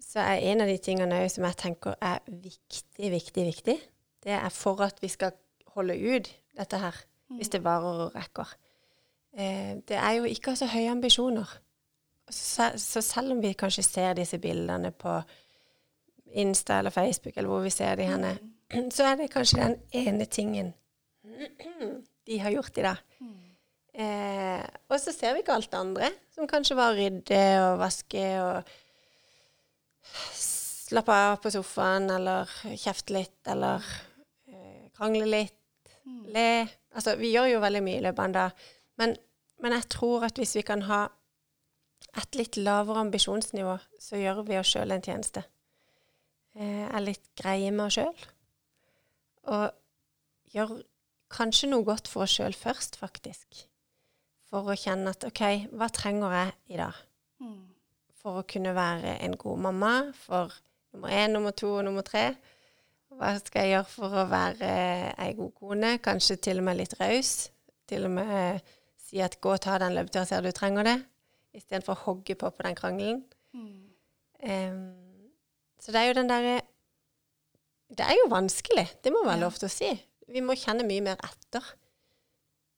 så 0.02 0.24
er 0.24 0.44
en 0.52 0.64
av 0.64 0.70
de 0.72 0.78
tingene 0.82 1.20
som 1.32 1.46
jeg 1.46 1.60
tenker 1.60 1.96
er 2.04 2.24
viktig, 2.28 3.12
viktig, 3.14 3.44
viktig, 3.54 3.76
det 4.26 4.34
er 4.34 4.54
for 4.54 4.82
at 4.84 4.98
vi 5.04 5.10
skal 5.12 5.36
holde 5.76 5.98
ut 6.00 6.32
dette 6.58 6.80
her, 6.80 6.98
hvis 7.36 7.52
det 7.54 7.64
varer 7.66 8.06
og 8.08 8.16
rekker. 8.16 8.56
Eh, 9.36 9.76
det 9.88 9.98
er 10.00 10.18
jo 10.20 10.30
ikke 10.30 10.56
så 10.56 10.70
høye 10.72 10.92
ambisjoner. 10.92 11.50
Så, 12.30 12.72
så 12.82 13.02
selv 13.06 13.36
om 13.36 13.42
vi 13.44 13.54
kanskje 13.54 13.84
ser 13.86 14.16
disse 14.18 14.40
bildene 14.42 14.92
på 14.92 15.20
Insta 16.36 16.80
eller 16.80 16.92
Facebook, 16.92 17.38
eller 17.38 17.50
hvor 17.50 17.64
vi 17.64 17.70
ser 17.70 17.96
de 17.96 18.08
henne, 18.10 18.38
så 18.92 19.12
er 19.12 19.20
det 19.20 19.32
kanskje 19.32 19.62
den 19.62 19.76
ene 19.94 20.26
tingen 20.26 20.74
de 22.26 22.40
har 22.40 22.52
gjort 22.52 22.78
i 22.78 22.86
dag. 22.86 23.04
Eh, 23.96 24.64
og 24.92 24.98
så 25.00 25.14
ser 25.16 25.36
vi 25.36 25.44
ikke 25.44 25.56
alt 25.56 25.70
det 25.72 25.80
andre, 25.80 26.10
som 26.36 26.50
kanskje 26.50 26.76
var 26.76 26.92
å 26.92 26.98
rydde 26.98 27.44
og 27.64 27.78
vaske 27.80 28.24
og 28.44 28.74
slappe 30.36 31.16
av 31.16 31.38
på 31.44 31.52
sofaen, 31.54 32.10
eller 32.12 32.52
kjefte 32.76 33.16
litt, 33.16 33.40
eller 33.48 33.86
eh, 34.52 34.90
krangle 34.98 35.30
litt, 35.30 35.55
Le. 36.06 36.48
Altså, 36.96 37.16
vi 37.20 37.34
gjør 37.34 37.56
jo 37.56 37.62
veldig 37.64 37.84
mye 37.86 38.00
i 38.00 38.06
løpet 38.06 38.22
av 38.22 38.30
en 38.30 38.38
dag. 38.38 38.66
Men, 39.02 39.16
men 39.64 39.76
jeg 39.78 39.90
tror 39.96 40.28
at 40.28 40.40
hvis 40.40 40.56
vi 40.58 40.66
kan 40.68 40.86
ha 40.90 41.06
et 42.16 42.38
litt 42.40 42.58
lavere 42.58 43.04
ambisjonsnivå, 43.04 43.76
så 44.00 44.20
gjør 44.20 44.44
vi 44.48 44.60
oss 44.60 44.72
sjøl 44.76 44.94
en 44.96 45.04
tjeneste. 45.04 45.44
Eh, 46.56 46.86
er 46.88 47.04
litt 47.04 47.26
greie 47.40 47.72
med 47.76 47.88
oss 47.88 47.98
sjøl. 47.98 48.28
Og 49.52 49.66
gjør 50.56 50.78
kanskje 51.34 51.70
noe 51.72 51.86
godt 51.88 52.10
for 52.12 52.26
oss 52.26 52.38
sjøl 52.38 52.56
først, 52.56 53.00
faktisk. 53.02 53.66
For 54.50 54.72
å 54.72 54.78
kjenne 54.80 55.12
at 55.16 55.26
OK, 55.28 55.44
hva 55.76 55.90
trenger 55.92 56.36
jeg 56.38 56.54
i 56.76 56.80
dag? 56.80 57.02
Mm. 57.44 57.64
For 58.22 58.42
å 58.42 58.48
kunne 58.48 58.76
være 58.78 59.18
en 59.26 59.36
god 59.40 59.64
mamma 59.68 59.96
for 60.16 60.54
nummer 60.96 61.12
én, 61.12 61.34
nummer 61.36 61.56
to 61.58 61.74
og 61.76 61.84
nummer 61.88 62.06
tre. 62.08 62.30
Hva 63.16 63.36
skal 63.40 63.64
jeg 63.64 63.72
gjøre 63.76 63.90
for 63.90 64.16
å 64.22 64.26
være 64.28 64.70
ei 65.24 65.34
god 65.38 65.52
kone? 65.56 65.92
Kanskje 66.04 66.36
til 66.48 66.60
og 66.60 66.68
med 66.68 66.80
litt 66.82 66.96
raus. 67.00 67.50
Til 67.88 68.08
og 68.08 68.12
med 68.18 68.62
si 69.00 69.20
at 69.22 69.38
'gå 69.42 69.54
og 69.54 69.62
ta 69.62 69.78
den 69.78 69.94
løpeturen, 69.96 70.26
ser 70.26 70.42
du 70.42 70.52
trenger 70.52 70.84
det', 70.84 71.06
istedenfor 71.54 71.94
å 71.94 72.04
hogge 72.06 72.36
på 72.36 72.50
på 72.50 72.64
den 72.64 72.76
krangelen. 72.76 73.24
Mm. 73.54 73.90
Um, 74.44 75.32
så 75.80 75.92
det 75.92 76.02
er 76.02 76.08
jo 76.08 76.14
den 76.14 76.30
derre 76.30 76.62
Det 77.90 78.02
er 78.02 78.14
jo 78.18 78.30
vanskelig, 78.30 78.88
det 79.04 79.12
må 79.14 79.24
være 79.24 79.38
Ja. 79.38 79.46
lov 79.46 79.52
til 79.54 79.68
å 79.68 79.72
si. 79.72 80.06
Vi 80.28 80.40
må 80.42 80.54
kjenne 80.58 80.84
mye 80.84 81.02
mer 81.02 81.18
etter. 81.24 81.62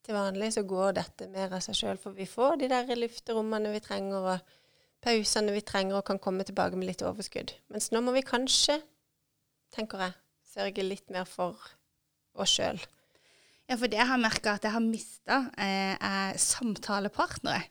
Til 0.04 0.14
vanlig 0.16 0.54
så 0.54 0.64
går 0.68 0.92
dette 0.92 1.28
mer 1.30 1.54
av 1.54 1.62
seg 1.62 1.76
sjøl, 1.76 1.98
for 1.98 2.12
vi 2.12 2.26
får 2.26 2.60
de 2.60 2.68
der 2.68 2.84
lufterommene 2.96 3.72
vi 3.72 3.80
trenger, 3.80 4.18
og 4.18 4.40
pausene 5.02 5.52
vi 5.54 5.62
trenger, 5.62 5.96
og 5.96 6.06
kan 6.06 6.20
komme 6.20 6.44
tilbake 6.44 6.76
med 6.76 6.88
litt 6.88 7.02
overskudd. 7.02 7.54
Mens 7.70 7.90
nå 7.92 8.02
må 8.02 8.12
vi 8.12 8.22
kanskje, 8.22 8.82
tenker 9.72 9.98
jeg, 9.98 10.14
sørge 10.48 10.86
litt 10.86 11.10
mer 11.14 11.28
for 11.30 11.58
oss 12.38 12.58
sjøl. 12.58 12.80
Ja, 13.68 13.76
for 13.76 13.92
det 13.92 14.00
jeg 14.00 14.08
har 14.08 14.20
merka 14.22 14.54
at 14.56 14.64
jeg 14.64 14.72
har 14.72 14.84
mista, 14.84 15.42
eh, 15.60 15.98
er 16.00 16.38
samtalepartnere. 16.40 17.66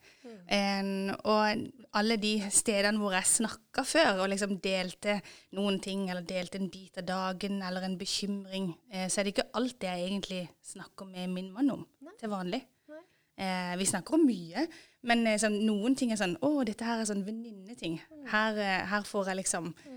En, 0.52 1.11
og 1.25 1.71
alle 1.97 2.16
de 2.23 2.35
stedene 2.54 3.00
hvor 3.00 3.14
jeg 3.16 3.26
snakka 3.30 3.83
før 3.87 4.21
og 4.21 4.28
liksom 4.30 4.59
delte 4.62 5.16
noen 5.56 5.80
ting, 5.83 6.04
eller 6.11 6.26
delte 6.26 6.61
en 6.61 6.68
bit 6.71 7.00
av 7.00 7.06
dagen 7.09 7.62
eller 7.64 7.87
en 7.87 7.97
bekymring, 7.99 8.68
eh, 8.92 9.09
så 9.09 9.21
er 9.21 9.26
det 9.26 9.35
ikke 9.35 9.49
alt 9.59 9.78
det 9.80 9.88
jeg 9.88 10.06
egentlig 10.11 10.42
snakker 10.75 11.09
med 11.09 11.33
min 11.33 11.52
mann 11.54 11.73
om 11.78 11.87
til 12.21 12.30
vanlig. 12.30 12.62
Eh, 13.37 13.75
vi 13.76 13.85
snakker 13.88 14.16
om 14.16 14.23
mye, 14.25 14.62
men 15.09 15.26
eh, 15.28 15.40
sånn, 15.40 15.59
noen 15.66 15.97
ting 15.99 16.12
er 16.12 16.16
sånn 16.16 16.38
Å, 16.40 16.50
dette 16.64 16.87
her 16.88 17.02
er 17.02 17.09
sånn 17.09 17.25
venninneting. 17.26 17.99
Her, 18.30 18.56
eh, 18.56 18.85
her 18.88 19.04
får 19.04 19.28
jeg 19.28 19.40
liksom 19.42 19.73
eh, 19.85 19.96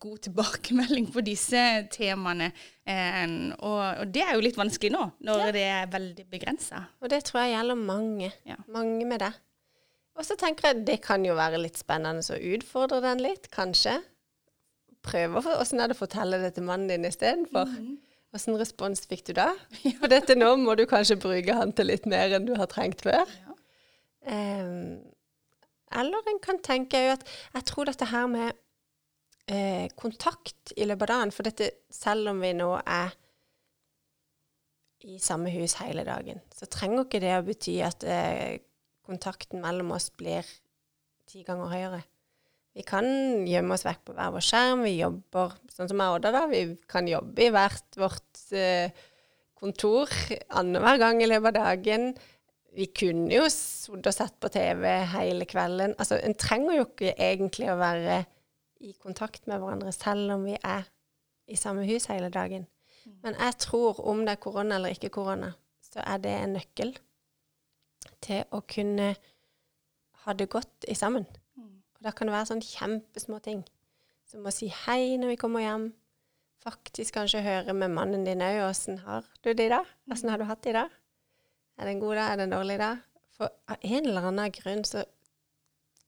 god 0.00 0.18
tilbakemelding 0.26 1.06
på 1.14 1.22
disse 1.26 1.62
temaene. 1.94 2.50
Eh, 2.88 3.26
og, 3.58 3.82
og 4.02 4.12
det 4.14 4.22
er 4.26 4.34
jo 4.36 4.44
litt 4.44 4.58
vanskelig 4.58 4.90
nå, 4.94 5.04
når 5.24 5.52
det 5.56 5.64
er 5.70 5.90
veldig 5.92 6.26
begrensa. 6.30 6.84
Og 7.02 7.10
det 7.12 7.22
tror 7.28 7.42
jeg 7.44 7.54
gjelder 7.56 7.80
mange. 7.80 8.32
Ja. 8.48 8.56
Mange 8.74 9.06
med 9.08 9.20
det. 9.24 9.32
Og 10.18 10.26
så 10.26 10.34
tenker 10.40 10.68
jeg 10.72 10.84
det 10.88 10.98
kan 11.04 11.22
jo 11.24 11.36
være 11.38 11.60
litt 11.62 11.78
spennende 11.78 12.22
å 12.34 12.40
utfordre 12.56 13.00
den 13.04 13.20
litt, 13.22 13.50
kanskje. 13.54 13.98
Prøve 15.06 15.38
å- 15.44 15.58
åssen 15.62 15.78
er 15.80 15.88
det 15.92 15.94
å 15.96 16.00
fortelle 16.02 16.40
det 16.42 16.54
til 16.56 16.66
mannen 16.66 16.88
din 16.90 17.06
istedenfor. 17.06 17.70
Åssen 18.34 18.58
respons 18.60 19.06
fikk 19.08 19.22
du 19.28 19.32
da? 19.38 19.52
For 20.00 20.10
dette 20.10 20.34
nå 20.36 20.50
må 20.60 20.74
du 20.76 20.82
kanskje 20.90 21.16
bruke 21.22 21.54
han 21.54 21.70
til 21.72 21.86
litt 21.88 22.04
mer 22.10 22.34
enn 22.36 22.48
du 22.50 22.56
har 22.58 22.66
trengt 22.68 23.00
før. 23.06 23.22
Ja. 23.46 23.54
Ehm, 24.34 24.98
eller 25.94 26.26
en 26.28 26.40
kan 26.44 26.58
tenke 26.60 26.98
jo 27.00 27.12
at 27.14 27.22
Jeg 27.54 27.64
tror 27.70 27.88
dette 27.88 28.04
her 28.10 28.26
med 28.28 28.52
eh, 29.50 29.88
kontakt 29.98 30.74
i 30.76 30.86
løpet 30.88 31.08
av 31.08 31.14
dagen 31.16 31.34
For 31.34 31.48
dette, 31.48 31.70
selv 31.92 32.32
om 32.32 32.44
vi 32.44 32.52
nå 32.56 32.70
er 32.84 33.16
i 35.08 35.18
samme 35.22 35.50
hus 35.54 35.76
hele 35.78 36.02
dagen, 36.02 36.40
så 36.50 36.66
trenger 36.66 37.04
ikke 37.04 37.20
det 37.22 37.34
å 37.36 37.44
bety 37.46 37.76
at 37.86 38.02
eh, 38.02 38.58
kontakten 39.06 39.62
mellom 39.62 39.92
oss 39.94 40.10
blir 40.10 40.46
ti 41.28 41.44
ganger 41.46 41.70
høyere. 41.70 42.00
Vi 42.78 42.84
kan 42.86 43.06
gjemme 43.48 43.74
oss 43.74 43.86
vekk 43.86 44.02
på 44.06 44.14
hver 44.16 44.32
vår 44.34 44.44
skjerm. 44.44 44.82
Vi 44.86 44.98
jobber 44.98 45.54
sånn 45.72 45.90
som 45.90 46.02
jeg 46.02 46.12
og 46.12 46.18
Odda, 46.18 46.32
da. 46.34 46.42
Vi 46.50 46.62
kan 46.90 47.08
jobbe 47.10 47.46
i 47.46 47.52
hvert 47.54 47.98
vårt 47.98 48.42
eh, 48.54 48.90
kontor 49.58 50.12
annenhver 50.60 51.00
gang 51.00 51.22
i 51.22 51.30
løpet 51.30 51.58
av 51.58 51.72
dagen. 51.72 52.12
Vi 52.78 52.86
kunne 52.94 53.32
jo 53.32 53.46
sittet 53.50 54.10
og 54.10 54.14
sett 54.14 54.36
på 54.38 54.50
TV 54.54 54.84
hele 55.14 55.48
kvelden. 55.48 55.96
Altså, 55.98 56.20
en 56.22 56.36
trenger 56.38 56.78
jo 56.78 56.86
ikke 56.86 57.14
egentlig 57.16 57.70
å 57.72 57.78
være 57.80 58.20
i 58.80 58.92
kontakt 59.02 59.46
med 59.46 59.60
hverandre 59.60 59.92
selv 59.92 60.32
om 60.36 60.46
vi 60.46 60.56
er 60.62 60.86
i 61.48 61.56
samme 61.56 61.86
hus 61.88 62.08
hele 62.12 62.30
dagen. 62.30 62.66
Men 63.24 63.34
jeg 63.38 63.56
tror 63.64 64.00
om 64.06 64.24
det 64.26 64.36
er 64.36 64.42
korona 64.42 64.76
eller 64.76 64.94
ikke 64.94 65.12
korona, 65.14 65.52
så 65.82 66.04
er 66.04 66.20
det 66.22 66.34
en 66.34 66.56
nøkkel 66.58 66.94
til 68.24 68.44
å 68.52 68.60
kunne 68.68 69.14
ha 70.24 70.34
det 70.36 70.50
godt 70.52 70.86
i 70.88 70.96
sammen. 70.98 71.26
Og 71.98 72.04
da 72.06 72.12
kan 72.14 72.28
det 72.28 72.34
være 72.36 72.50
sånn 72.52 72.62
kjempesmå 72.62 73.40
ting. 73.42 73.64
Som 74.28 74.46
å 74.46 74.52
si 74.54 74.68
hei 74.84 75.16
når 75.18 75.34
vi 75.34 75.40
kommer 75.40 75.64
hjem. 75.64 75.88
Faktisk 76.62 77.16
kanskje 77.16 77.42
høre 77.42 77.74
med 77.74 77.94
mannen 77.94 78.26
din 78.26 78.42
òg 78.44 78.60
åssen 78.66 79.00
har 79.06 79.26
du 79.42 79.52
det 79.52 79.68
i 79.68 79.72
dag? 79.72 79.86
Åssen 80.10 80.30
har 80.30 80.38
du 80.38 80.46
hatt 80.46 80.62
det 80.66 80.74
i 80.74 80.78
dag? 80.78 80.94
Er 81.78 81.86
det 81.86 81.94
en 81.94 82.02
god 82.02 82.18
dag? 82.18 82.30
Er 82.30 82.36
det 82.36 82.46
en 82.48 82.54
dårlig 82.56 82.78
dag? 82.82 83.02
For 83.38 83.54
av 83.70 83.86
en 83.86 84.08
eller 84.10 84.30
annen 84.30 84.54
grunn 84.54 84.82
så 84.86 85.04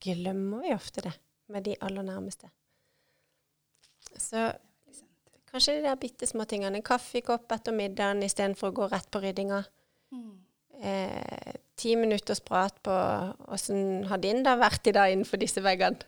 glemmer 0.02 0.66
vi 0.66 0.74
ofte 0.74 1.04
det 1.06 1.14
med 1.50 1.66
de 1.66 1.76
aller 1.86 2.06
nærmeste. 2.06 2.50
Så 4.18 4.50
kanskje 5.50 5.78
de 5.78 5.82
der 5.88 5.98
bitte 6.00 6.26
små 6.26 6.46
tingene. 6.48 6.78
En 6.80 6.86
kaffekopp 6.86 7.52
etter 7.52 7.74
middagen 7.74 8.22
istedenfor 8.26 8.70
å 8.70 8.76
gå 8.80 8.88
rett 8.90 9.10
på 9.10 9.22
ryddinga. 9.22 9.64
Eh, 10.80 11.56
ti 11.76 11.96
minutters 11.96 12.40
prat 12.40 12.78
på 12.82 12.94
åssen 13.52 14.06
har 14.08 14.18
din 14.22 14.42
dag 14.42 14.58
vært 14.62 14.88
i 14.88 14.94
dag 14.96 15.12
innenfor 15.12 15.40
disse 15.40 15.60
veggene? 15.60 16.00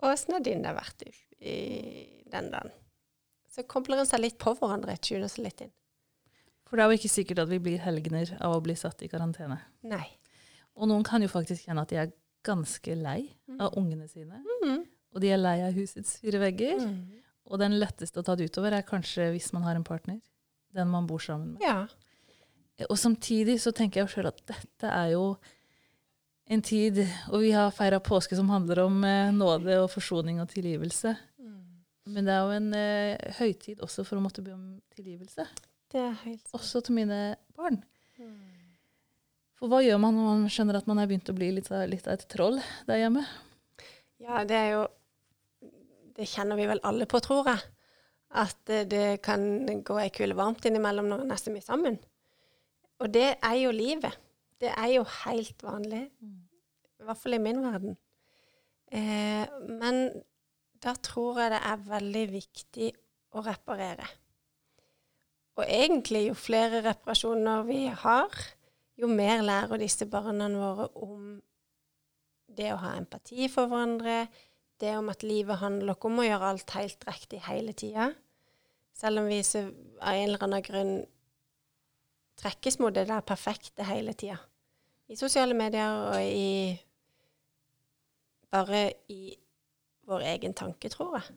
Og 0.00 0.12
åssen 0.12 0.36
har 0.36 0.44
din 0.44 0.62
dag 0.62 0.76
vært 0.78 1.02
i, 1.04 1.10
i 1.40 1.56
den 2.30 2.52
dagen? 2.52 2.70
Så 3.50 3.66
kobler 3.66 3.98
en 4.00 4.06
seg 4.06 4.22
litt 4.22 4.38
på 4.38 4.54
hverandre, 4.54 4.94
tuner 5.02 5.28
seg 5.28 5.48
litt 5.48 5.64
inn. 5.66 5.72
For 6.70 6.78
det 6.78 6.84
er 6.84 6.92
jo 6.92 7.00
ikke 7.00 7.10
sikkert 7.10 7.42
at 7.42 7.50
vi 7.50 7.58
blir 7.58 7.82
helgener 7.82 8.30
av 8.38 8.54
å 8.54 8.62
bli 8.62 8.76
satt 8.78 9.02
i 9.02 9.10
karantene. 9.10 9.58
Nei. 9.90 10.06
Og 10.78 10.86
noen 10.86 11.02
kan 11.04 11.22
jo 11.22 11.28
faktisk 11.32 11.66
kjenne 11.66 11.82
at 11.82 11.90
de 11.90 11.98
er 11.98 12.12
ganske 12.46 12.94
lei 12.94 13.34
av 13.58 13.74
ungene 13.76 14.06
sine. 14.08 14.38
Mhm. 14.62 14.84
Og 15.14 15.22
de 15.22 15.32
er 15.34 15.40
lei 15.40 15.56
av 15.66 15.74
husets 15.74 16.18
fire 16.22 16.40
vegger. 16.42 16.82
Mm. 16.86 17.22
Og 17.50 17.58
den 17.62 17.78
letteste 17.80 18.20
å 18.20 18.26
ta 18.26 18.36
det 18.38 18.50
utover 18.50 18.76
er 18.76 18.86
kanskje 18.86 19.30
hvis 19.34 19.50
man 19.56 19.64
har 19.66 19.78
en 19.78 19.86
partner. 19.86 20.20
Den 20.76 20.90
man 20.92 21.08
bor 21.10 21.22
sammen 21.22 21.56
med. 21.56 21.64
Ja. 21.66 22.86
Og 22.88 22.96
samtidig 22.98 23.58
så 23.60 23.74
tenker 23.76 24.02
jeg 24.02 24.12
sjøl 24.12 24.30
at 24.30 24.38
dette 24.48 24.88
er 24.90 25.16
jo 25.16 25.24
en 26.50 26.62
tid 26.66 26.96
Og 27.30 27.44
vi 27.44 27.50
har 27.54 27.70
feira 27.70 28.00
påske 28.02 28.34
som 28.34 28.48
handler 28.50 28.80
om 28.82 29.04
eh, 29.06 29.28
nåde 29.30 29.76
og 29.84 29.90
forsoning 29.92 30.40
og 30.42 30.48
tilgivelse. 30.50 31.12
Men 32.10 32.26
det 32.26 32.34
er 32.34 32.40
jo 32.40 32.56
en 32.56 32.70
eh, 32.74 33.34
høytid 33.38 33.82
også 33.84 34.04
for 34.08 34.18
å 34.18 34.24
måtte 34.24 34.42
be 34.42 34.54
om 34.54 34.64
tilgivelse. 34.96 35.46
Det 35.90 36.00
er 36.00 36.16
helt 36.24 36.42
sant. 36.42 36.54
Også 36.58 36.82
til 36.86 36.96
mine 36.96 37.20
barn. 37.58 37.78
For 39.60 39.70
hva 39.70 39.82
gjør 39.84 40.00
man 40.00 40.16
når 40.16 40.26
man 40.26 40.50
skjønner 40.52 40.78
at 40.78 40.88
man 40.88 41.00
er 41.02 41.08
begynt 41.10 41.30
å 41.30 41.36
bli 41.36 41.50
litt 41.58 41.68
av, 41.70 41.84
litt 41.90 42.08
av 42.08 42.16
et 42.16 42.26
troll 42.32 42.58
der 42.88 43.02
hjemme? 43.02 43.26
Ja, 44.20 44.42
det 44.48 44.56
er 44.56 44.70
jo 44.74 44.82
Det 46.20 46.28
kjenner 46.28 46.58
vi 46.58 46.68
vel 46.68 46.82
alle 46.84 47.08
på, 47.08 47.20
tror 47.24 47.48
jeg. 47.48 47.62
At 48.40 48.60
det 48.92 49.22
kan 49.24 49.42
gå 49.82 49.96
ei 49.98 50.10
kule 50.14 50.36
varmt 50.38 50.66
innimellom 50.68 51.08
når 51.10 51.24
en 51.24 51.34
er 51.34 51.40
så 51.40 51.52
mye 51.54 51.64
sammen. 51.64 51.96
Og 53.00 53.08
det 53.10 53.32
er 53.40 53.56
jo 53.62 53.72
livet. 53.74 54.14
Det 54.60 54.70
er 54.70 54.92
jo 54.98 55.04
helt 55.24 55.64
vanlig. 55.64 56.04
I 57.00 57.08
hvert 57.08 57.18
fall 57.18 57.38
i 57.38 57.42
min 57.42 57.62
verden. 57.64 57.96
Eh, 58.92 59.46
men 59.80 60.02
da 60.82 60.94
tror 61.00 61.40
jeg 61.40 61.54
det 61.54 61.60
er 61.70 61.86
veldig 61.88 62.24
viktig 62.34 62.90
å 63.36 63.44
reparere. 63.46 64.08
Og 65.58 65.64
egentlig, 65.66 66.26
jo 66.28 66.36
flere 66.38 66.82
reparasjoner 66.84 67.64
vi 67.68 67.84
har, 68.02 68.36
jo 69.00 69.08
mer 69.08 69.44
lærer 69.44 69.80
disse 69.80 70.06
barna 70.10 70.48
våre 70.52 70.88
om 71.00 71.40
det 72.56 72.72
å 72.74 72.80
ha 72.82 72.94
empati 72.98 73.48
for 73.52 73.70
hverandre, 73.70 74.24
det 74.80 74.96
om 74.98 75.08
at 75.12 75.24
livet 75.26 75.60
handler 75.60 75.94
ikke 75.94 76.10
om 76.10 76.20
å 76.22 76.26
gjøre 76.26 76.52
alt 76.54 76.74
helt 76.76 77.06
riktig 77.08 77.42
hele 77.46 77.74
tida. 77.76 78.10
Selv 78.96 79.22
om 79.22 79.28
vi 79.30 79.40
så, 79.46 79.64
av 80.00 80.16
en 80.16 80.26
eller 80.28 80.44
annen 80.46 80.64
grunn 80.64 80.94
trekkes 82.40 82.78
mot 82.80 82.94
det 82.94 83.06
der 83.08 83.24
perfekte 83.26 83.84
hele 83.88 84.14
tida. 84.16 84.38
I 85.10 85.18
sosiale 85.18 85.56
medier 85.56 86.06
og 86.12 86.22
i 86.22 86.78
Bare 88.50 88.88
i 89.14 89.36
vår 90.10 90.24
egen 90.32 90.56
tanke, 90.58 90.88
tror 90.90 91.20
jeg. 91.20 91.36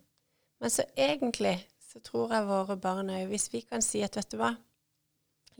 Men 0.57 0.71
så 0.73 0.81
egentlig 0.97 1.59
så 1.85 1.99
tror 2.01 2.31
jeg 2.33 2.47
våre 2.47 2.77
barn 2.81 3.11
òg 3.13 3.27
Hvis 3.29 3.51
vi 3.53 3.61
kan 3.61 3.85
si 3.85 4.01
at 4.01 4.17
vet 4.17 4.31
du 4.31 4.39
hva, 4.39 4.49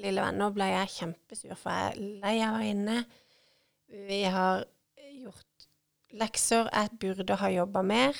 lille 0.01 0.23
venn, 0.23 0.39
nå 0.41 0.47
ble 0.55 0.71
jeg 0.71 0.93
kjempesur, 0.95 1.53
for 1.53 1.69
jeg 1.69 1.91
er 1.91 1.99
lei 2.23 2.33
av 2.41 2.55
å 2.55 2.57
være 2.57 2.71
inne. 2.73 2.95
Vi 4.09 4.21
har 4.33 4.65
gjort 5.19 5.52
lekser. 6.19 6.69
Jeg 6.71 6.99
burde 7.01 7.37
ha 7.41 7.51
jobba 7.53 7.83
mer. 7.85 8.17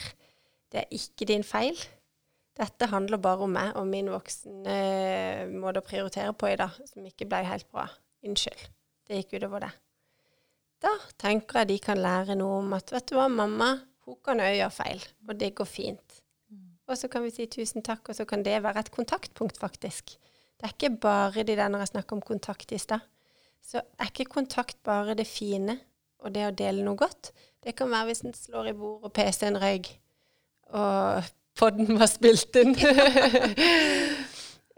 Det 0.72 0.84
er 0.84 0.96
ikke 0.98 1.28
din 1.30 1.46
feil. 1.46 1.78
Dette 2.58 2.90
handler 2.92 3.22
bare 3.22 3.48
om 3.48 3.54
meg 3.54 3.74
og 3.80 3.88
min 3.90 4.12
voksne 4.14 4.74
eh, 4.74 5.46
måte 5.50 5.82
å 5.82 5.86
prioritere 5.86 6.34
på 6.38 6.52
i 6.52 6.58
dag, 6.60 6.76
som 6.90 7.06
ikke 7.06 7.26
ble 7.30 7.42
helt 7.48 7.66
bra. 7.74 7.88
Unnskyld. 8.26 8.68
Det 9.08 9.24
gikk 9.24 9.40
utover 9.40 9.66
det. 9.66 9.72
Da 10.84 10.92
tenker 11.22 11.64
jeg 11.64 11.72
de 11.72 11.80
kan 11.82 12.02
lære 12.02 12.36
noe 12.38 12.60
om 12.60 12.76
at 12.78 12.94
vet 12.94 13.08
du 13.10 13.16
hva, 13.18 13.30
mamma 13.32 13.72
hun 14.04 14.20
kan 14.24 14.42
òg 14.44 14.58
gjøre 14.58 14.76
feil, 14.76 15.04
og 15.30 15.38
det 15.40 15.54
går 15.56 15.70
fint. 15.70 16.20
Og 16.92 17.00
så 17.00 17.08
kan 17.08 17.24
vi 17.24 17.32
si 17.32 17.48
tusen 17.48 17.84
takk, 17.86 18.10
og 18.12 18.18
så 18.18 18.26
kan 18.28 18.44
det 18.44 18.58
være 18.66 18.84
et 18.84 18.92
kontaktpunkt, 18.92 19.58
faktisk. 19.62 20.18
Det 20.60 20.68
er 20.68 20.76
ikke 20.76 20.98
bare 21.06 21.46
de 21.48 21.56
der 21.56 21.72
når 21.72 21.86
jeg 21.86 21.94
snakker 21.94 22.18
om 22.18 22.24
kontakt 22.24 22.76
i 22.76 22.80
stad. 22.82 23.06
Så 23.64 23.80
er 23.80 24.12
ikke 24.12 24.28
kontakt 24.32 24.78
bare 24.84 25.16
det 25.16 25.26
fine 25.28 25.78
og 26.24 26.34
det 26.36 26.48
å 26.48 26.56
dele 26.56 26.86
noe 26.86 27.00
godt. 27.00 27.32
Det 27.64 27.76
kan 27.78 27.92
være 27.92 28.10
hvis 28.10 28.24
en 28.26 28.36
slår 28.36 28.72
i 28.72 28.76
bord 28.78 29.06
og 29.08 29.14
PC-en 29.16 29.60
røyk, 29.62 29.90
og 30.74 31.30
podden 31.60 32.00
var 32.00 32.10
spilt 32.12 32.56
inn. 32.60 32.74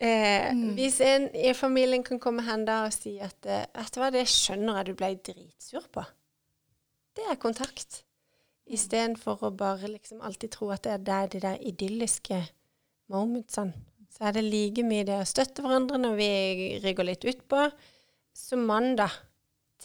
eh, 0.06 0.52
mm. 0.52 0.68
Hvis 0.78 1.00
en 1.06 1.30
i 1.32 1.54
familien 1.58 2.04
kan 2.06 2.22
komme 2.22 2.46
hen 2.46 2.66
da 2.68 2.84
og 2.88 2.94
si 2.96 3.16
at 3.24 3.48
eh, 3.50 3.66
vet 3.74 3.96
du 3.96 4.02
hva, 4.02 4.12
det 4.14 4.26
skjønner 4.30 4.82
jeg 4.82 4.90
du 4.90 4.94
ble 5.00 5.14
dritsur 5.30 5.88
på. 5.94 6.06
Det 7.16 7.26
er 7.32 7.40
kontakt. 7.42 8.04
Istedenfor 8.66 9.46
å 9.46 9.54
bare 9.56 9.88
liksom 9.92 10.24
alltid 10.26 10.56
tro 10.58 10.72
at 10.74 10.84
det 10.86 10.96
er 11.16 11.30
de 11.32 11.44
der 11.44 11.62
idylliske 11.62 12.42
momentsene. 13.14 13.76
Så 14.16 14.30
er 14.30 14.38
det 14.38 14.46
like 14.48 14.84
mye 14.88 15.04
det 15.04 15.18
å 15.20 15.28
støtte 15.28 15.64
hverandre 15.64 16.00
når 16.00 16.14
vi 16.16 16.30
rygger 16.84 17.08
litt 17.10 17.26
utpå, 17.28 17.66
som 18.36 18.62
mann, 18.68 18.94
da, 18.96 19.10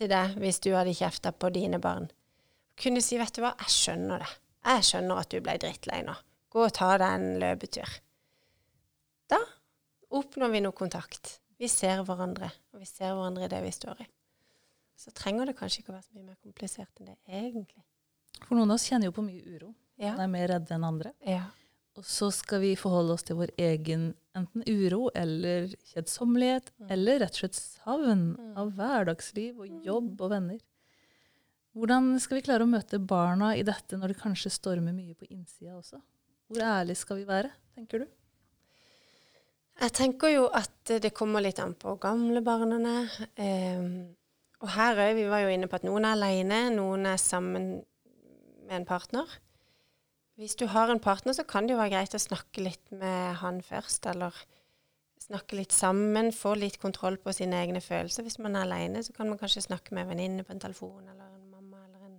til 0.00 0.11
deg 0.11 0.38
hvis 0.40 0.61
du 0.64 0.73
hadde 0.75 0.97
kjefta 0.97 1.33
på 1.37 1.52
dine 1.54 1.80
barn. 1.83 2.09
Kunne 2.80 3.02
si, 3.04 3.19
vet 3.21 3.35
du 3.37 3.42
hva, 3.45 3.52
jeg 3.61 3.75
skjønner 3.75 4.23
det. 4.23 4.30
Jeg 4.71 4.87
skjønner 4.88 5.21
at 5.21 5.33
du 5.33 5.40
ble 5.45 5.57
drittlei 5.61 6.00
nå. 6.07 6.14
Gå 6.50 6.64
og 6.66 6.73
ta 6.76 6.95
deg 7.00 7.19
en 7.19 7.40
løpetur. 7.42 7.92
Da 9.30 9.38
oppnår 10.16 10.54
vi 10.54 10.62
noe 10.64 10.76
kontakt. 10.76 11.37
Vi 11.61 11.69
ser 11.69 12.00
hverandre, 12.09 12.49
og 12.73 12.80
vi 12.80 12.88
ser 12.88 13.12
hverandre 13.12 13.45
i 13.47 13.52
det 13.52 13.61
vi 13.62 13.73
står 13.75 14.00
i. 14.02 14.09
Så 14.97 15.12
trenger 15.16 15.49
det 15.49 15.57
kanskje 15.59 15.83
ikke 15.83 15.92
å 15.92 15.99
være 15.99 16.07
så 16.09 16.16
mye 16.16 16.30
mer 16.33 16.40
komplisert 16.40 17.00
enn 17.00 17.12
det 17.12 17.19
egentlig. 17.28 17.85
For 18.47 18.57
noen 18.57 18.73
av 18.73 18.78
oss 18.78 18.88
kjenner 18.88 19.11
jo 19.11 19.16
på 19.16 19.25
mye 19.25 19.45
uro. 19.45 19.75
Ja. 20.00 20.14
Man 20.16 20.25
er 20.25 20.33
mer 20.33 20.49
redde 20.54 20.76
enn 20.76 20.87
andre. 20.88 21.12
Ja. 21.25 21.45
Og 21.99 22.06
så 22.06 22.30
skal 22.32 22.62
vi 22.62 22.76
forholde 22.78 23.16
oss 23.16 23.26
til 23.26 23.38
vår 23.40 23.50
egen 23.59 24.12
enten 24.38 24.62
uro 24.68 25.09
eller 25.18 25.73
kjedsommelighet, 25.90 26.70
mm. 26.78 26.90
eller 26.94 27.18
rett 27.25 27.35
og 27.35 27.42
slett 27.42 27.59
savn 27.59 28.23
mm. 28.37 28.52
av 28.62 28.70
hverdagsliv 28.78 29.59
og 29.64 29.87
jobb 29.87 30.23
og 30.23 30.32
venner. 30.37 30.61
Hvordan 31.75 32.14
skal 32.23 32.38
vi 32.38 32.47
klare 32.47 32.66
å 32.66 32.70
møte 32.70 32.99
barna 32.99 33.52
i 33.59 33.66
dette 33.66 33.99
når 33.99 34.12
det 34.12 34.23
kanskje 34.23 34.52
stormer 34.54 34.94
mye 34.94 35.14
på 35.18 35.28
innsida 35.30 35.76
også? 35.76 36.00
Hvor 36.50 36.64
ærlig 36.66 36.97
skal 36.99 37.20
vi 37.20 37.28
være, 37.28 37.50
tenker 37.76 38.02
du? 38.02 38.09
Jeg 39.80 39.94
tenker 39.97 40.35
jo 40.35 40.49
at 40.52 40.92
det 41.00 41.12
kommer 41.16 41.40
litt 41.40 41.61
an 41.62 41.73
på 41.78 41.94
gamlebarna. 42.02 42.97
Eh, 43.40 43.85
og 44.61 44.73
her 44.75 44.99
òg, 45.06 45.14
vi 45.16 45.28
var 45.30 45.44
jo 45.47 45.52
inne 45.54 45.70
på 45.70 45.78
at 45.78 45.87
noen 45.88 46.04
er 46.04 46.18
alene, 46.18 46.59
noen 46.75 47.06
er 47.09 47.23
sammen 47.23 47.70
med 48.66 48.75
en 48.76 48.88
partner. 48.88 49.30
Hvis 50.40 50.56
du 50.56 50.64
har 50.73 50.88
en 50.88 51.00
partner, 51.04 51.35
så 51.37 51.44
kan 51.44 51.66
det 51.66 51.75
jo 51.75 51.80
være 51.82 51.92
greit 51.92 52.14
å 52.16 52.18
snakke 52.23 52.62
litt 52.64 52.94
med 52.97 53.35
han 53.42 53.59
først, 53.61 54.06
eller 54.09 54.32
snakke 55.20 55.59
litt 55.59 55.75
sammen, 55.76 56.30
få 56.32 56.54
litt 56.56 56.78
kontroll 56.80 57.18
på 57.20 57.35
sine 57.37 57.59
egne 57.61 57.82
følelser. 57.85 58.25
Hvis 58.25 58.38
man 58.40 58.56
er 58.56 58.64
alene, 58.64 59.02
så 59.04 59.12
kan 59.12 59.28
man 59.28 59.37
kanskje 59.37 59.66
snakke 59.66 59.92
med 59.92 60.06
en 60.06 60.14
venninne 60.14 60.47
på 60.47 60.54
en 60.54 60.62
telefon, 60.62 61.02
eller 61.04 61.26
en 61.26 61.50
mamma, 61.50 61.82
eller 61.85 62.06
en 62.09 62.16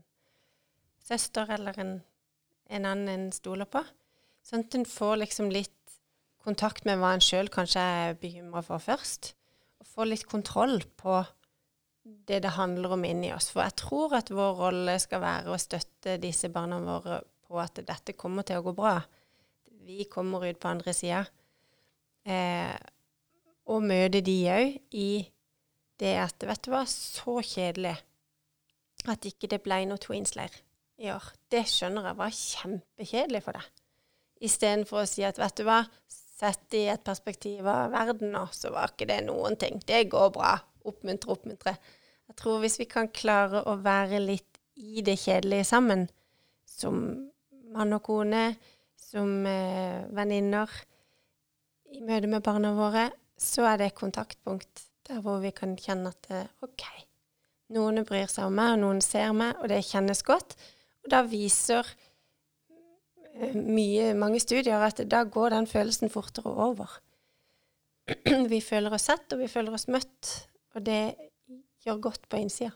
søster, 1.01 1.49
eller 1.57 1.81
en, 1.81 1.95
en 2.69 2.87
annen 2.91 3.09
en 3.09 3.25
stoler 3.33 3.65
på. 3.65 3.81
Sånn 4.45 4.67
at 4.67 4.77
en 4.77 4.85
får 4.85 5.17
liksom 5.23 5.49
litt 5.49 5.97
kontakt 6.45 6.85
med 6.85 7.01
hva 7.01 7.15
en 7.15 7.25
sjøl 7.25 7.49
kanskje 7.49 7.81
er 7.81 8.21
bekymra 8.21 8.61
for 8.69 8.85
først. 8.85 9.33
Og 9.81 9.89
får 9.95 10.11
litt 10.11 10.29
kontroll 10.29 10.77
på 10.93 11.23
det 12.29 12.43
det 12.45 12.53
handler 12.53 12.99
om 12.99 13.09
inni 13.09 13.33
oss. 13.33 13.49
For 13.49 13.65
jeg 13.65 13.79
tror 13.81 14.13
at 14.21 14.29
vår 14.29 14.57
rolle 14.61 14.99
skal 15.01 15.25
være 15.25 15.53
å 15.53 15.61
støtte 15.61 16.21
disse 16.21 16.53
barna 16.53 16.77
våre 16.85 17.23
på 17.51 17.59
at 17.61 17.83
dette 17.87 18.15
kommer 18.17 18.47
til 18.47 18.61
å 18.61 18.65
gå 18.65 18.73
bra. 18.77 18.95
Vi 19.85 20.05
kommer 20.11 20.47
ut 20.47 20.59
på 20.61 20.71
andre 20.71 20.93
sida. 20.95 21.25
Eh, 22.23 22.75
og 23.71 23.85
møte 23.85 24.21
de 24.25 24.37
òg 24.51 24.75
i 24.97 25.11
det 26.01 26.15
at 26.21 26.43
Vet 26.47 26.63
du 26.65 26.71
hva, 26.73 26.81
så 26.89 27.39
kjedelig 27.45 27.95
at 29.09 29.25
ikke 29.25 29.49
det 29.49 29.61
ble 29.65 29.83
noe 29.89 30.01
Tweens-leir 30.01 30.53
i 31.01 31.09
år. 31.13 31.31
Det 31.49 31.63
skjønner 31.69 32.09
jeg 32.09 32.19
var 32.19 32.35
kjempekjedelig 32.37 33.41
for 33.45 33.57
deg. 33.57 33.69
Istedenfor 34.41 35.03
å 35.03 35.09
si 35.09 35.25
at 35.25 35.39
vet 35.41 35.57
du 35.57 35.65
hva, 35.67 35.83
sett 36.09 36.77
i 36.77 36.87
et 36.89 37.03
perspektiv 37.05 37.67
av 37.69 37.91
verden 37.93 38.33
nå, 38.33 38.47
så 38.53 38.71
var 38.73 38.93
ikke 38.93 39.09
det 39.11 39.19
noen 39.27 39.57
ting. 39.61 39.81
Det 39.85 40.07
går 40.09 40.31
bra. 40.33 40.55
Oppmuntre, 40.89 41.35
oppmuntre. 41.35 41.75
Jeg 42.31 42.37
tror 42.39 42.61
hvis 42.63 42.79
vi 42.81 42.87
kan 42.89 43.11
klare 43.13 43.61
å 43.69 43.75
være 43.83 44.21
litt 44.23 44.57
i 44.81 45.03
det 45.05 45.19
kjedelige 45.21 45.67
sammen, 45.69 46.07
som 46.65 47.03
mann 47.71 47.95
og 47.95 48.03
kone, 48.05 48.45
som 49.01 49.45
eh, 49.47 50.07
venninner, 50.15 50.71
i 51.91 51.99
møte 52.07 52.29
med 52.31 52.43
barna 52.45 52.71
våre, 52.77 53.09
så 53.35 53.65
er 53.67 53.81
det 53.81 53.89
et 53.91 53.99
kontaktpunkt 53.99 54.85
der 55.09 55.19
hvor 55.23 55.41
vi 55.43 55.51
kan 55.55 55.73
kjenne 55.79 56.13
at 56.13 56.29
eh, 56.31 56.47
OK, 56.63 56.85
noen 57.75 58.05
bryr 58.07 58.29
seg 58.31 58.47
om 58.47 58.55
meg, 58.55 58.75
og 58.75 58.83
noen 58.85 59.01
ser 59.03 59.33
meg, 59.35 59.57
og 59.59 59.71
det 59.71 59.81
kjennes 59.87 60.23
godt. 60.27 60.55
Og 61.03 61.11
da 61.11 61.23
viser 61.27 61.87
mye, 63.55 64.11
mange 64.17 64.41
studier 64.43 64.83
at 64.83 65.01
da 65.09 65.23
går 65.23 65.55
den 65.55 65.67
følelsen 65.69 66.11
fortere 66.13 66.51
over. 66.51 66.99
Vi 68.51 68.61
føler 68.63 68.93
oss 68.93 69.07
sett, 69.07 69.31
og 69.31 69.39
vi 69.39 69.47
føler 69.47 69.75
oss 69.77 69.87
møtt, 69.87 70.31
og 70.75 70.83
det 70.83 71.13
gjør 71.85 71.99
godt 72.09 72.25
på 72.27 72.41
innsida. 72.41 72.73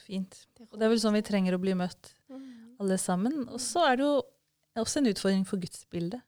Fint. 0.00 0.38
Og 0.70 0.78
det 0.80 0.86
er 0.86 0.90
vel 0.94 1.00
sånn 1.02 1.18
vi 1.18 1.20
trenger 1.20 1.52
å 1.52 1.60
bli 1.60 1.74
møtt. 1.76 2.14
Alle 2.82 2.98
sammen. 3.00 3.46
Og 3.48 3.60
så 3.62 3.86
er 3.88 3.98
det 3.98 4.06
jo 4.06 4.18
også 4.82 5.00
en 5.00 5.10
utfordring 5.12 5.46
for 5.48 5.62
gudsbildet. 5.62 6.20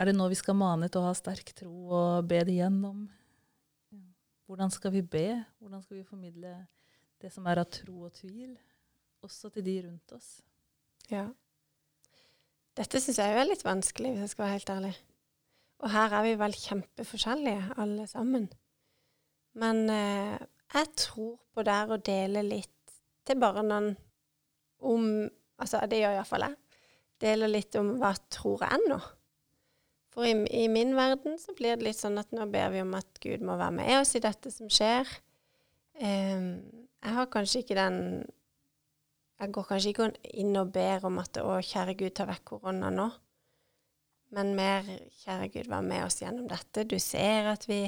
Er 0.00 0.08
det 0.08 0.16
nå 0.16 0.26
vi 0.32 0.38
skal 0.38 0.56
mane 0.56 0.88
til 0.88 1.00
å 1.00 1.08
ha 1.08 1.16
sterk 1.16 1.52
tro 1.56 1.72
og 1.92 2.28
be 2.28 2.40
det 2.48 2.58
gjennom? 2.58 3.06
Hvordan 4.48 4.72
skal 4.74 4.92
vi 4.94 5.02
be? 5.06 5.26
Hvordan 5.62 5.82
skal 5.84 6.00
vi 6.00 6.06
formidle 6.08 6.54
det 7.20 7.30
som 7.32 7.46
er 7.46 7.60
av 7.62 7.68
tro 7.70 8.06
og 8.08 8.14
tvil, 8.16 8.56
også 9.22 9.52
til 9.54 9.66
de 9.66 9.76
rundt 9.84 10.14
oss? 10.16 10.40
Ja. 11.12 11.28
Dette 12.78 13.00
syns 13.02 13.20
jeg 13.20 13.36
er 13.36 13.46
litt 13.46 13.64
vanskelig, 13.66 14.14
hvis 14.14 14.24
jeg 14.24 14.32
skal 14.32 14.46
være 14.46 14.56
helt 14.56 14.72
ærlig. 14.74 14.92
Og 15.80 15.92
her 15.92 16.16
er 16.16 16.26
vi 16.26 16.34
vel 16.40 16.56
kjempeforskjellige, 16.56 17.68
alle 17.80 18.06
sammen. 18.10 18.48
Men 19.60 19.84
eh, 19.92 20.36
jeg 20.74 20.92
tror 20.98 21.36
på 21.54 21.64
der 21.66 21.92
å 21.92 22.00
dele 22.10 22.44
litt 22.46 22.96
til 23.26 23.40
barna 23.40 23.80
om 24.80 25.28
Altså, 25.60 25.76
det 25.84 25.98
gjør 26.00 26.14
iallfall 26.16 26.46
jeg. 26.46 26.54
Deler 27.20 27.50
litt 27.52 27.76
om 27.76 27.90
hva 28.00 28.14
tror 28.32 28.62
jeg 28.64 28.86
nå. 28.88 28.96
For 30.08 30.24
i, 30.24 30.32
i, 30.56 30.62
min 30.72 30.94
verden 30.96 31.36
så 31.36 31.52
blir 31.52 31.76
det 31.76 31.84
litt 31.84 31.98
sånn 31.98 32.16
at 32.16 32.32
nå 32.32 32.46
ber 32.48 32.72
vi 32.72 32.80
om 32.80 32.94
at 32.96 33.20
Gud 33.20 33.44
må 33.44 33.58
være 33.60 33.74
med 33.76 33.98
oss 33.98 34.14
i 34.16 34.22
dette 34.24 34.48
som 34.54 34.70
skjer. 34.72 35.04
Um, 36.00 36.64
jeg 37.04 37.12
har 37.18 37.28
kanskje 37.28 37.60
ikke 37.60 37.76
den 37.76 38.00
jeg 39.40 39.52
går 39.56 39.68
kanskje 39.70 39.92
ikke 39.94 40.08
inn 40.36 40.56
og 40.60 40.72
ber 40.74 41.06
om 41.08 41.16
at 41.22 41.38
å, 41.40 41.54
kjære 41.64 41.94
Gud, 41.96 42.12
ta 42.16 42.26
vekk 42.28 42.42
korona 42.50 42.90
nå. 42.92 43.06
Men 44.36 44.52
mer, 44.56 44.84
kjære 45.22 45.46
Gud, 45.54 45.70
vær 45.72 45.86
med 45.86 46.04
oss 46.04 46.20
gjennom 46.20 46.48
dette. 46.50 46.84
Du 46.84 46.98
ser 47.00 47.48
at 47.54 47.64
vi 47.68 47.86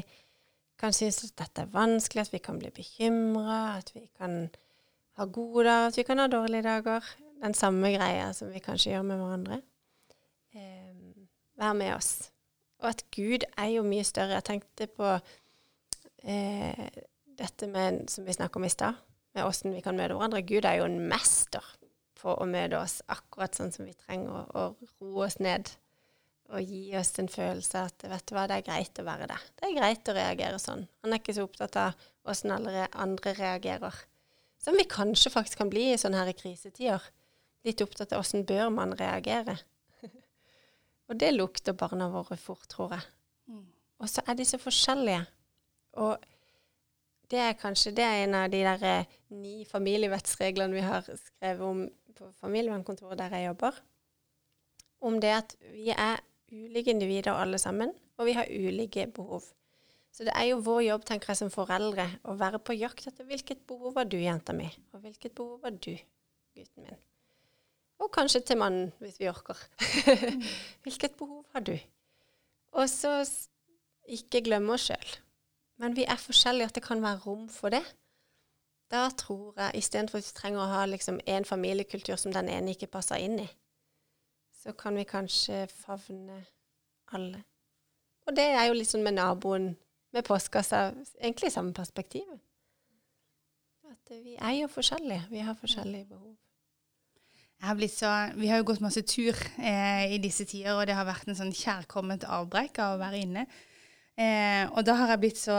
kan 0.80 0.96
synes 0.96 1.20
at 1.26 1.36
dette 1.42 1.66
er 1.66 1.74
vanskelig, 1.74 2.24
at 2.24 2.32
vi 2.32 2.40
kan 2.42 2.58
bli 2.58 2.72
bekymra, 2.74 3.58
at 3.82 3.92
vi 3.94 4.06
kan 4.16 4.46
ha 5.18 5.26
gode 5.28 5.66
dager, 5.68 5.90
at 5.90 5.98
vi 5.98 6.06
kan 6.08 6.22
ha 6.22 6.26
dårlige 6.30 6.62
dager. 6.66 7.12
Den 7.42 7.54
samme 7.58 7.90
greia 7.90 8.30
som 8.36 8.52
vi 8.52 8.62
kanskje 8.62 8.94
gjør 8.94 9.06
med 9.06 9.18
hverandre. 9.18 9.60
Eh, 10.54 11.24
vær 11.58 11.72
med 11.76 11.94
oss. 11.96 12.30
Og 12.82 12.88
at 12.92 13.04
Gud 13.14 13.46
er 13.56 13.72
jo 13.74 13.82
mye 13.86 14.04
større. 14.06 14.38
Jeg 14.38 14.48
tenkte 14.48 14.86
på 14.86 15.10
eh, 16.22 16.88
dette 17.38 17.66
med, 17.66 18.06
som 18.10 18.26
vi 18.26 18.36
snakket 18.36 18.60
om 18.60 18.68
i 18.68 18.72
stad 18.72 19.00
med 19.34 19.46
åssen 19.48 19.74
vi 19.74 19.82
kan 19.84 19.96
møte 19.98 20.14
hverandre. 20.14 20.44
Gud 20.46 20.66
er 20.68 20.80
jo 20.80 20.88
en 20.88 21.00
mester 21.10 21.64
på 22.22 22.34
å 22.36 22.46
møte 22.46 22.78
oss 22.78 23.00
akkurat 23.10 23.56
sånn 23.58 23.72
som 23.74 23.88
vi 23.88 23.94
trenger, 23.98 24.46
å 24.54 24.74
roe 25.02 25.26
oss 25.26 25.40
ned 25.42 25.72
og 26.52 26.68
gi 26.68 26.92
oss 26.98 27.14
en 27.20 27.30
følelse 27.32 27.84
at 27.88 28.04
vet 28.04 28.26
du 28.28 28.34
hva, 28.36 28.44
det 28.48 28.58
er 28.58 28.66
greit 28.66 28.98
å 29.00 29.06
være 29.06 29.28
det. 29.30 29.38
Det 29.56 29.68
er 29.68 29.76
greit 29.78 30.08
å 30.10 30.16
reagere 30.16 30.58
sånn. 30.60 30.84
Han 31.02 31.14
er 31.14 31.22
ikke 31.22 31.34
så 31.36 31.46
opptatt 31.46 31.78
av 31.80 32.08
åssen 32.28 32.52
andre 32.52 33.32
reagerer. 33.38 34.02
Som 34.62 34.78
vi 34.78 34.86
kanskje 34.88 35.32
faktisk 35.34 35.58
kan 35.58 35.70
bli 35.72 35.88
i 35.92 35.98
sånne 35.98 36.22
her 36.22 36.32
krisetider. 36.38 37.02
Litt 37.66 37.82
opptatt 37.82 38.14
av 38.14 38.22
åssen 38.22 38.44
bør 38.46 38.70
man 38.74 38.94
reagere. 38.98 39.56
og 41.08 41.18
det 41.18 41.32
lukter 41.34 41.76
barna 41.78 42.08
våre 42.12 42.38
fort, 42.38 42.68
tror 42.70 42.94
jeg. 42.96 43.08
Mm. 43.50 43.64
Og 44.02 44.10
så 44.10 44.22
er 44.26 44.38
de 44.38 44.46
så 44.46 44.60
forskjellige. 44.62 45.24
Og 46.02 46.28
det 47.32 47.40
er 47.40 47.58
kanskje 47.58 47.94
det 47.96 48.04
er 48.06 48.22
en 48.22 48.36
av 48.38 48.50
de 48.52 48.60
der 48.66 48.86
eh, 48.86 49.18
ni 49.34 49.64
familievettsreglene 49.66 50.76
vi 50.76 50.84
har 50.84 51.06
skrevet 51.06 51.66
om 51.66 51.86
på 52.12 52.28
familievernkontoret 52.42 53.18
der 53.18 53.34
jeg 53.36 53.46
jobber. 53.46 53.82
om 55.02 55.20
det 55.20 55.30
at 55.34 55.56
vi 55.74 55.90
er 55.90 56.20
ulike 56.52 56.90
individer 56.90 57.32
alle 57.32 57.58
sammen, 57.58 57.90
og 58.16 58.26
vi 58.26 58.32
har 58.32 58.46
ulike 58.46 59.06
behov. 59.06 59.42
Så 60.12 60.26
det 60.28 60.34
er 60.36 60.50
jo 60.50 60.60
vår 60.60 60.82
jobb, 60.84 61.06
tenker 61.08 61.32
jeg, 61.32 61.40
som 61.40 61.52
foreldre 61.52 62.04
å 62.28 62.34
være 62.36 62.60
på 62.60 62.76
jakt 62.76 63.06
etter 63.08 63.24
hvilket 63.24 63.64
behov 63.68 63.94
var 63.96 64.10
du, 64.12 64.18
jenta 64.20 64.52
mi, 64.52 64.68
og 64.92 65.00
hvilket 65.06 65.32
behov 65.38 65.62
var 65.64 65.72
du, 65.72 65.94
gutten 66.52 66.84
min. 66.84 67.00
Og 68.02 68.10
kanskje 68.12 68.42
til 68.44 68.58
mannen, 68.60 68.90
hvis 69.00 69.16
vi 69.20 69.30
orker. 69.30 69.56
hvilket 70.84 71.16
behov 71.16 71.46
har 71.54 71.64
du? 71.64 71.76
Og 72.76 72.90
så 72.90 73.22
ikke 74.10 74.42
glemme 74.44 74.74
oss 74.74 74.88
sjøl. 74.90 75.12
Men 75.80 75.96
vi 75.96 76.04
er 76.04 76.20
forskjellige, 76.20 76.68
at 76.68 76.74
det 76.76 76.84
kan 76.84 77.02
være 77.02 77.22
rom 77.24 77.46
for 77.48 77.72
det. 77.72 77.82
Da 78.92 79.06
tror 79.16 79.54
jeg, 79.56 79.80
istedenfor 79.80 80.20
at 80.20 80.26
vi 80.26 80.34
trenger 80.36 80.60
å 80.60 80.72
ha 80.74 80.82
liksom 80.86 81.20
en 81.26 81.46
familiekultur 81.48 82.18
som 82.20 82.34
den 82.34 82.50
ene 82.52 82.74
ikke 82.74 82.90
passer 82.92 83.22
inn 83.22 83.38
i, 83.40 83.48
så 84.62 84.74
kan 84.76 84.98
vi 84.98 85.06
kanskje 85.08 85.64
favne 85.72 86.42
alle. 87.16 87.40
Og 88.26 88.36
det 88.36 88.44
er 88.52 88.68
jo 88.68 88.76
litt 88.76 88.90
sånn 88.92 89.06
med 89.06 89.16
naboen 89.16 89.72
med 90.12 90.24
postkassa, 90.26 90.90
egentlig 91.20 91.48
i 91.50 91.54
samme 91.54 91.72
perspektiv. 91.76 92.28
At 93.88 94.12
vi 94.12 94.36
er 94.36 94.54
jo 94.60 94.68
forskjellige. 94.72 95.26
Vi 95.30 95.42
har 95.44 95.56
forskjellige 95.58 96.08
behov. 96.10 96.34
Har 97.62 97.78
så, 97.86 98.10
vi 98.34 98.48
har 98.50 98.58
jo 98.58 98.64
gått 98.72 98.80
masse 98.82 99.04
tur 99.06 99.36
eh, 99.62 100.14
i 100.16 100.18
disse 100.18 100.44
tider, 100.50 100.74
og 100.74 100.86
det 100.88 100.96
har 100.98 101.06
vært 101.06 101.28
en 101.30 101.38
sånn 101.38 101.52
kjærkomment 101.54 102.24
avbrekk 102.26 102.80
av 102.82 102.96
å 102.96 103.02
være 103.04 103.20
inne. 103.22 103.44
Eh, 104.18 104.64
og 104.74 104.82
da 104.84 104.96
har 104.98 105.12
jeg 105.14 105.22
blitt 105.22 105.38
så 105.38 105.58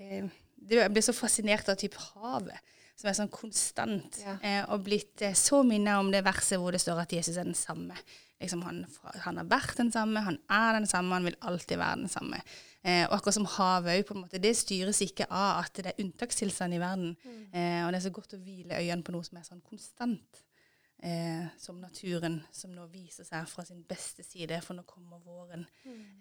eh, 0.00 0.24
det- 0.56 0.80
Jeg 0.80 0.92
ble 0.94 1.02
så 1.04 1.12
fascinert 1.12 1.68
av 1.68 1.76
type 1.76 2.00
havet, 2.14 2.56
som 2.96 3.10
er 3.10 3.18
sånn 3.18 3.30
konstant. 3.30 4.16
Ja. 4.24 4.38
Eh, 4.42 4.62
og 4.72 4.82
blitt 4.88 5.20
eh, 5.22 5.36
så 5.36 5.60
minnet 5.62 6.00
om 6.00 6.10
det 6.10 6.24
verset 6.24 6.58
hvor 6.58 6.72
det 6.72 6.80
står 6.80 7.04
at 7.04 7.12
Jesus 7.12 7.36
er 7.36 7.44
den 7.44 7.54
samme. 7.54 7.94
Liksom 8.40 8.62
han, 8.62 8.86
han 9.24 9.36
har 9.36 9.44
vært 9.44 9.76
den 9.76 9.92
samme, 9.92 10.20
han 10.24 10.38
er 10.48 10.72
den 10.80 10.88
samme, 10.88 11.14
han 11.14 11.24
vil 11.28 11.36
alltid 11.40 11.78
være 11.78 12.00
den 12.00 12.08
samme. 12.08 12.40
Eh, 12.86 13.02
og 13.08 13.16
akkurat 13.16 13.34
som 13.34 13.48
havet 13.56 13.96
òg, 13.96 14.04
på 14.06 14.14
en 14.14 14.22
måte. 14.22 14.38
Det 14.42 14.52
styres 14.54 15.00
ikke 15.02 15.26
av 15.26 15.64
at 15.64 15.78
det 15.80 15.90
er 15.90 16.02
unntakstilstand 16.04 16.76
i 16.76 16.82
verden. 16.82 17.16
Eh, 17.50 17.80
og 17.82 17.90
det 17.90 17.98
er 17.98 18.04
så 18.06 18.14
godt 18.14 18.36
å 18.36 18.42
hvile 18.42 18.78
øynene 18.78 19.06
på 19.06 19.14
noe 19.14 19.26
som 19.26 19.40
er 19.40 19.48
sånn 19.48 19.64
konstant 19.66 20.42
eh, 21.02 21.48
som 21.58 21.80
naturen, 21.82 22.40
som 22.54 22.74
nå 22.74 22.86
viser 22.92 23.26
seg 23.26 23.48
fra 23.50 23.64
sin 23.66 23.82
beste 23.88 24.22
side, 24.26 24.60
for 24.62 24.78
nå 24.78 24.86
kommer 24.88 25.22
våren. 25.24 25.66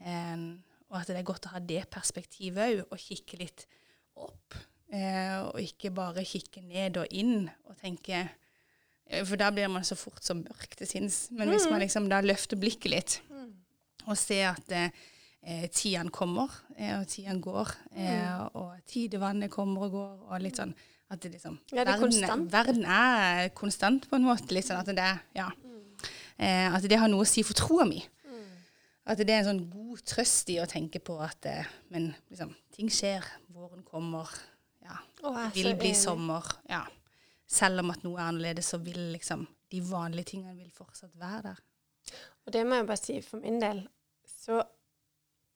Eh, 0.02 0.48
og 0.90 1.02
at 1.02 1.12
det 1.12 1.20
er 1.22 1.28
godt 1.28 1.50
å 1.50 1.56
ha 1.56 1.62
det 1.62 1.84
perspektivet 1.94 2.66
òg, 2.66 2.82
og 2.90 3.02
kikke 3.02 3.42
litt 3.42 3.68
opp. 4.16 4.58
Eh, 4.94 5.38
og 5.50 5.62
ikke 5.62 5.94
bare 5.94 6.26
kikke 6.28 6.62
ned 6.66 6.98
og 7.02 7.14
inn 7.18 7.48
og 7.66 7.74
tenke 7.80 8.20
eh, 8.22 9.24
For 9.26 9.34
da 9.42 9.48
blir 9.50 9.66
man 9.74 9.84
så 9.84 9.98
fort 9.98 10.22
så 10.24 10.36
mørk 10.38 10.78
til 10.78 10.90
sinns. 10.90 11.18
Men 11.34 11.50
hvis 11.50 11.66
man 11.72 11.82
liksom 11.82 12.06
da 12.12 12.22
løfter 12.22 12.60
blikket 12.62 12.94
litt 12.94 13.16
og 14.06 14.14
ser 14.22 14.52
at 14.52 14.76
eh, 14.78 14.94
eh, 15.46 15.68
tiden 15.70 16.10
kommer, 16.12 16.50
eh, 16.78 16.96
og 17.00 17.08
tiden 17.08 17.40
går, 17.42 17.72
eh, 17.96 18.42
og 18.58 18.74
tidevannet 18.90 19.52
kommer 19.54 19.86
og 19.88 19.92
går, 19.96 20.16
og 20.32 20.42
litt 20.42 20.58
sånn 20.60 20.74
at 21.14 21.22
det 21.22 21.32
liksom 21.36 21.60
Ja, 21.72 21.84
det 21.84 21.94
er 21.94 22.00
verden, 22.00 22.02
konstant. 22.10 22.52
verden 22.52 22.86
er 22.86 23.50
konstant 23.54 24.08
på 24.10 24.18
en 24.18 24.26
måte. 24.26 24.52
Litt 24.58 24.66
sånn 24.66 24.80
at 24.82 24.90
det 24.96 25.20
Ja. 25.36 25.52
Eh, 26.38 26.74
at 26.76 26.82
det 26.84 26.98
har 27.00 27.08
noe 27.08 27.22
å 27.24 27.28
si 27.30 27.44
for 27.44 27.54
troa 27.54 27.86
mi. 27.88 28.04
At 29.08 29.20
det 29.22 29.30
er 29.30 29.44
en 29.44 29.46
sånn 29.60 29.70
god 29.70 30.00
trøst 30.02 30.50
i 30.50 30.56
å 30.58 30.66
tenke 30.66 30.98
på 31.00 31.20
at 31.22 31.46
eh, 31.46 31.64
Men 31.92 32.16
liksom, 32.32 32.56
ting 32.74 32.90
skjer. 32.90 33.24
Våren 33.54 33.84
kommer. 33.86 34.28
Ja. 34.82 34.98
Åh, 35.24 35.52
Det 35.54 35.64
vil 35.64 35.76
bli 35.78 35.92
enig. 35.94 35.96
sommer. 36.02 36.42
Ja. 36.68 36.82
Selv 37.48 37.80
om 37.84 37.92
at 37.92 38.02
noe 38.04 38.18
er 38.18 38.32
annerledes, 38.32 38.66
så 38.74 38.80
vil 38.82 39.14
liksom 39.14 39.46
de 39.70 39.80
vanlige 39.82 40.26
tingene 40.34 40.56
vil 40.58 40.72
fortsatt 40.74 41.14
være 41.22 41.44
der. 41.44 41.60
Og 42.48 42.52
det 42.54 42.66
må 42.66 42.76
jeg 42.80 42.88
bare 42.88 42.98
si 42.98 43.22
for 43.22 43.38
min 43.40 43.60
del, 43.62 43.88
så 44.26 44.64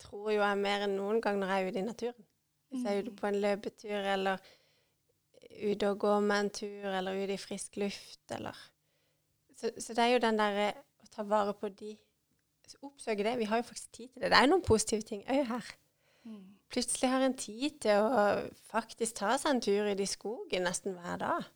tror 0.00 0.30
jo 0.32 0.40
jeg 0.40 0.58
mer 0.58 0.86
enn 0.86 0.96
noen 0.98 1.20
gang 1.24 1.38
når 1.40 1.52
jeg 1.52 1.62
er 1.62 1.70
ute 1.70 1.80
i 1.82 1.86
naturen. 1.86 2.26
Hvis 2.70 2.84
jeg 2.86 2.96
er 2.96 3.02
ute 3.02 3.14
på 3.18 3.26
en 3.26 3.40
løpetur, 3.42 4.06
eller 4.14 4.50
ute 5.70 5.88
og 5.90 5.98
går 5.98 6.20
med 6.20 6.44
en 6.44 6.50
tur, 6.60 6.92
eller 6.98 7.18
ute 7.24 7.34
i 7.34 7.40
frisk 7.40 7.76
luft, 7.82 8.22
eller 8.30 8.56
Så, 9.56 9.70
så 9.78 9.92
det 9.92 9.98
er 9.98 10.14
jo 10.14 10.18
den 10.22 10.38
derre 10.38 10.70
å 11.02 11.08
ta 11.12 11.22
vare 11.22 11.52
på 11.54 11.68
de 11.68 11.96
Oppsøke 12.86 13.24
det. 13.26 13.38
Vi 13.38 13.44
har 13.50 13.56
jo 13.56 13.62
faktisk 13.66 13.92
tid 13.92 14.08
til 14.08 14.22
det. 14.22 14.30
Det 14.30 14.38
er 14.38 14.46
noen 14.46 14.62
positive 14.62 15.02
ting 15.02 15.24
òg 15.26 15.40
her. 15.48 15.70
Plutselig 16.70 17.10
har 17.10 17.24
en 17.26 17.34
tid 17.36 17.80
til 17.82 17.98
å 17.98 18.50
faktisk 18.70 19.16
ta 19.18 19.32
seg 19.38 19.50
en 19.56 19.60
tur 19.60 19.88
i 19.90 19.94
de 19.98 20.06
skogen 20.06 20.62
nesten 20.62 20.94
hver 20.94 21.16
dag. 21.18 21.48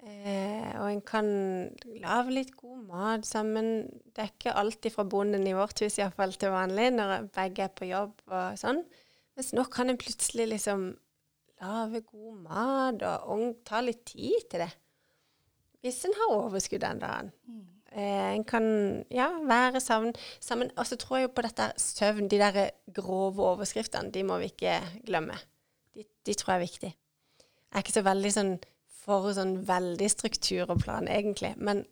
Eh, 0.00 0.70
og 0.80 0.86
en 0.88 1.02
kan 1.04 1.26
lage 2.00 2.32
litt 2.32 2.54
god 2.56 2.84
mat 2.88 3.26
sammen. 3.28 3.84
Det 4.08 4.24
er 4.24 4.32
ikke 4.32 4.56
alltid 4.56 4.94
fra 4.94 5.04
bonden 5.04 5.44
i 5.48 5.56
vårt 5.56 5.82
hus 5.84 5.98
iallfall 6.00 6.32
til 6.40 6.54
vanlig, 6.54 6.88
når 6.96 7.28
begge 7.34 7.66
er 7.66 7.74
på 7.76 7.88
jobb 7.90 8.14
og 8.30 8.60
sånn. 8.60 8.80
Mens 9.36 9.52
nå 9.56 9.66
kan 9.72 9.92
en 9.92 10.00
plutselig 10.00 10.48
liksom 10.54 10.86
lage 11.60 12.00
god 12.06 12.38
mat 12.46 13.04
og, 13.04 13.34
og 13.34 13.60
ta 13.68 13.82
litt 13.84 14.06
tid 14.08 14.48
til 14.48 14.64
det. 14.64 14.70
Hvis 15.84 16.00
en 16.08 16.16
har 16.16 16.38
overskudd 16.38 16.82
den 16.84 17.00
dagen. 17.00 17.30
Eh, 17.90 18.32
en 18.36 18.44
kan 18.44 18.64
ja, 19.12 19.28
være 19.44 19.80
sammen. 19.80 20.14
sammen. 20.40 20.72
Og 20.76 20.86
så 20.86 20.96
tror 20.96 21.18
jeg 21.18 21.28
jo 21.28 21.36
på 21.36 21.44
dette 21.44 21.70
søvn. 21.80 22.28
De 22.28 22.40
der 22.40 22.70
grove 22.96 23.44
overskriftene, 23.52 24.12
de 24.12 24.24
må 24.24 24.40
vi 24.40 24.52
ikke 24.52 24.78
glemme. 25.06 25.36
De, 25.94 26.04
de 26.26 26.34
tror 26.34 26.54
jeg 26.54 26.60
er 26.60 26.68
viktig. 26.68 26.92
Jeg 27.40 27.78
er 27.78 27.84
ikke 27.84 27.98
så 28.00 28.06
veldig 28.06 28.32
sånn 28.34 28.54
for 29.00 29.30
sånn 29.36 29.56
veldig 29.68 30.08
struktur 30.12 30.70
og 30.70 30.82
plan, 30.84 31.08
egentlig. 31.08 31.54
Men 31.58 31.84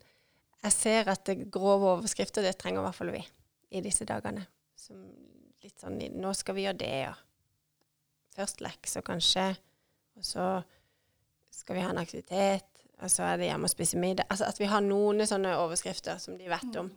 jeg 0.63 0.75
ser 0.75 1.09
at 1.11 1.25
det 1.29 1.49
grove 1.53 1.95
overskrifter, 1.97 2.45
det 2.45 2.57
trenger 2.61 2.83
i 2.83 2.87
hvert 2.87 2.97
fall 2.99 3.13
vi 3.15 3.23
i 3.77 3.81
disse 3.85 4.05
dagene. 4.09 4.45
Som 4.79 5.03
litt 5.63 5.79
sånn 5.81 5.97
Nå 6.19 6.33
skal 6.37 6.55
vi 6.57 6.65
gjøre 6.67 6.79
det, 6.81 6.93
ja. 7.07 7.13
Først 8.35 8.61
lekser, 8.63 9.03
kanskje. 9.05 9.49
Og 10.19 10.25
så 10.25 10.45
skal 11.53 11.75
vi 11.79 11.83
ha 11.83 11.91
en 11.93 12.01
aktivitet. 12.01 12.65
Og 12.99 13.11
så 13.11 13.23
er 13.23 13.37
det 13.39 13.47
hjemme 13.49 13.67
og 13.69 13.71
spise 13.71 13.99
middag. 13.99 14.27
Altså 14.29 14.47
at 14.49 14.59
vi 14.59 14.67
har 14.67 14.83
noen 14.83 15.23
sånne 15.27 15.53
overskrifter 15.61 16.19
som 16.19 16.35
de 16.39 16.49
vet 16.51 16.79
om. 16.79 16.89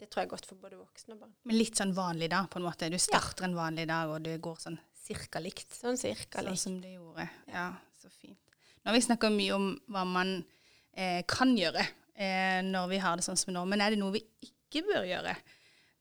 Det 0.00 0.08
tror 0.10 0.22
jeg 0.24 0.26
er 0.28 0.32
godt 0.34 0.48
for 0.48 0.60
både 0.60 0.78
voksne 0.80 1.14
og 1.14 1.20
barn. 1.22 1.34
Men 1.46 1.56
litt 1.60 1.78
sånn 1.78 1.92
vanlig 1.96 2.30
da, 2.32 2.42
på 2.50 2.58
en 2.58 2.66
måte. 2.66 2.88
Du 2.92 2.96
starter 3.00 3.46
en 3.46 3.56
vanlig 3.56 3.86
dag, 3.88 4.10
og 4.10 4.24
det 4.24 4.38
går 4.44 4.58
sånn 4.64 4.78
cirka 5.04 5.40
likt. 5.44 5.68
Sånn 5.76 6.00
cirka 6.00 6.40
Sånn 6.40 6.50
likt. 6.50 6.62
som 6.64 6.80
det 6.82 6.94
gjorde. 6.96 7.28
Ja, 7.52 7.68
så 8.00 8.10
fint. 8.12 8.40
Nå 8.84 8.90
har 8.90 8.96
vi 8.98 9.00
snakka 9.06 9.30
mye 9.32 9.54
om 9.56 9.68
hva 9.88 10.04
man 10.04 10.34
eh, 10.92 11.22
kan 11.28 11.54
gjøre 11.56 11.80
eh, 11.80 12.60
når 12.66 12.88
vi 12.90 12.98
har 13.00 13.16
det 13.16 13.24
sånn 13.24 13.38
som 13.40 13.54
nå, 13.56 13.62
men 13.66 13.80
er 13.80 13.94
det 13.94 13.98
noe 14.02 14.12
vi 14.12 14.20
ikke 14.44 14.84
bør 14.90 15.06
gjøre? 15.08 15.36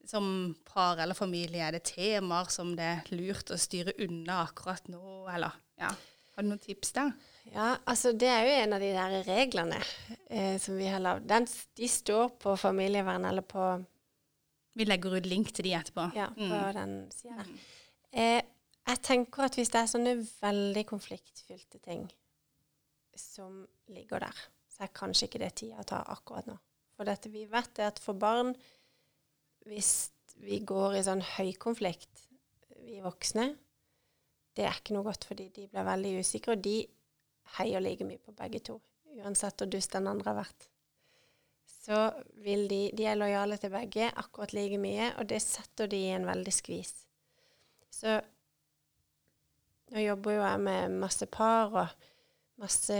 Som 0.06 0.26
par 0.67 1.00
eller 1.00 1.15
familie, 1.15 1.62
er 1.63 1.78
det 1.78 1.86
temaer 1.88 2.50
som 2.52 2.74
det 2.76 2.84
er 2.84 3.13
lurt 3.15 3.54
å 3.56 3.60
styre 3.62 3.93
unna 4.04 4.41
akkurat 4.43 4.89
nå, 4.91 5.00
eller 5.32 5.56
ja. 5.80 5.93
Har 6.36 6.43
du 6.43 6.50
noen 6.50 6.60
tips 6.60 6.91
der? 6.96 7.12
Ja, 7.54 7.78
altså 7.88 8.12
det 8.17 8.28
er 8.28 8.43
jo 8.48 8.54
en 8.63 8.74
av 8.76 8.82
de 8.84 8.89
der 8.96 9.15
reglene 9.28 9.78
eh, 10.34 10.58
som 10.60 10.76
vi 10.80 10.88
har 10.89 11.00
lagd. 11.04 11.30
De 11.78 11.88
står 11.88 12.34
på 12.41 12.56
familievern 12.60 13.24
eller 13.30 13.46
på, 13.48 13.67
Vi 14.76 14.88
legger 14.89 15.13
ut 15.19 15.28
link 15.30 15.52
til 15.54 15.67
de 15.69 15.76
etterpå. 15.78 16.08
ja, 16.17 16.28
på 16.34 16.41
Mm. 16.50 16.74
den 16.74 16.96
sida 17.13 17.36
der. 17.38 17.52
Eh, 18.12 18.41
jeg 18.89 19.02
tenker 19.06 19.43
at 19.46 19.56
hvis 19.56 19.69
det 19.69 19.80
er 19.84 19.91
sånne 19.93 20.15
veldig 20.41 20.84
konfliktfylte 20.89 21.80
ting 21.86 22.10
som 23.19 23.63
ligger 23.93 24.23
der, 24.23 24.43
så 24.71 24.86
er 24.86 24.95
kanskje 24.95 25.30
ikke 25.30 25.41
det 25.43 25.54
tida 25.62 25.82
å 25.82 25.88
ta 25.88 26.02
akkurat 26.13 26.47
nå. 26.49 26.58
For 26.93 27.10
dette, 27.10 27.32
vi 27.34 27.45
vet 27.49 27.82
er 27.82 27.91
at 27.91 28.02
for 28.02 28.17
barn, 28.17 28.54
hvis 29.67 30.12
vi 30.43 30.60
går 30.65 30.97
i 30.97 31.06
sånn 31.06 31.23
høykonflikt, 31.36 32.28
vi 32.84 32.99
voksne, 33.04 33.54
det 34.54 34.67
er 34.67 34.76
ikke 34.78 34.93
noe 34.97 35.08
godt 35.08 35.26
fordi 35.26 35.47
de 35.54 35.69
blir 35.69 35.88
veldig 35.88 36.17
usikre, 36.21 36.56
og 36.56 36.65
de 36.65 36.78
heier 37.58 37.82
like 37.84 38.06
mye 38.08 38.21
på 38.21 38.36
begge 38.38 38.62
to, 38.69 38.78
uansett 39.17 39.62
hvor 39.62 39.71
dust 39.71 39.95
den 39.95 40.10
andre 40.10 40.32
har 40.32 40.39
vært. 40.43 40.69
Så 41.84 41.97
vil 42.45 42.67
de 42.71 42.91
De 42.95 43.06
er 43.10 43.17
lojale 43.19 43.58
til 43.60 43.73
begge 43.73 44.08
akkurat 44.08 44.54
like 44.54 44.78
mye, 44.80 45.10
og 45.17 45.28
det 45.30 45.41
setter 45.43 45.89
de 45.91 45.99
i 45.99 46.13
en 46.15 46.28
veldig 46.28 46.54
skvis. 46.54 46.93
Så 47.91 48.21
nå 49.93 50.02
jobber 50.02 50.38
jo 50.38 50.45
jeg 50.45 50.62
med 50.63 50.95
masse 51.04 51.26
par 51.30 51.76
og 51.76 52.08
masse 52.63 52.99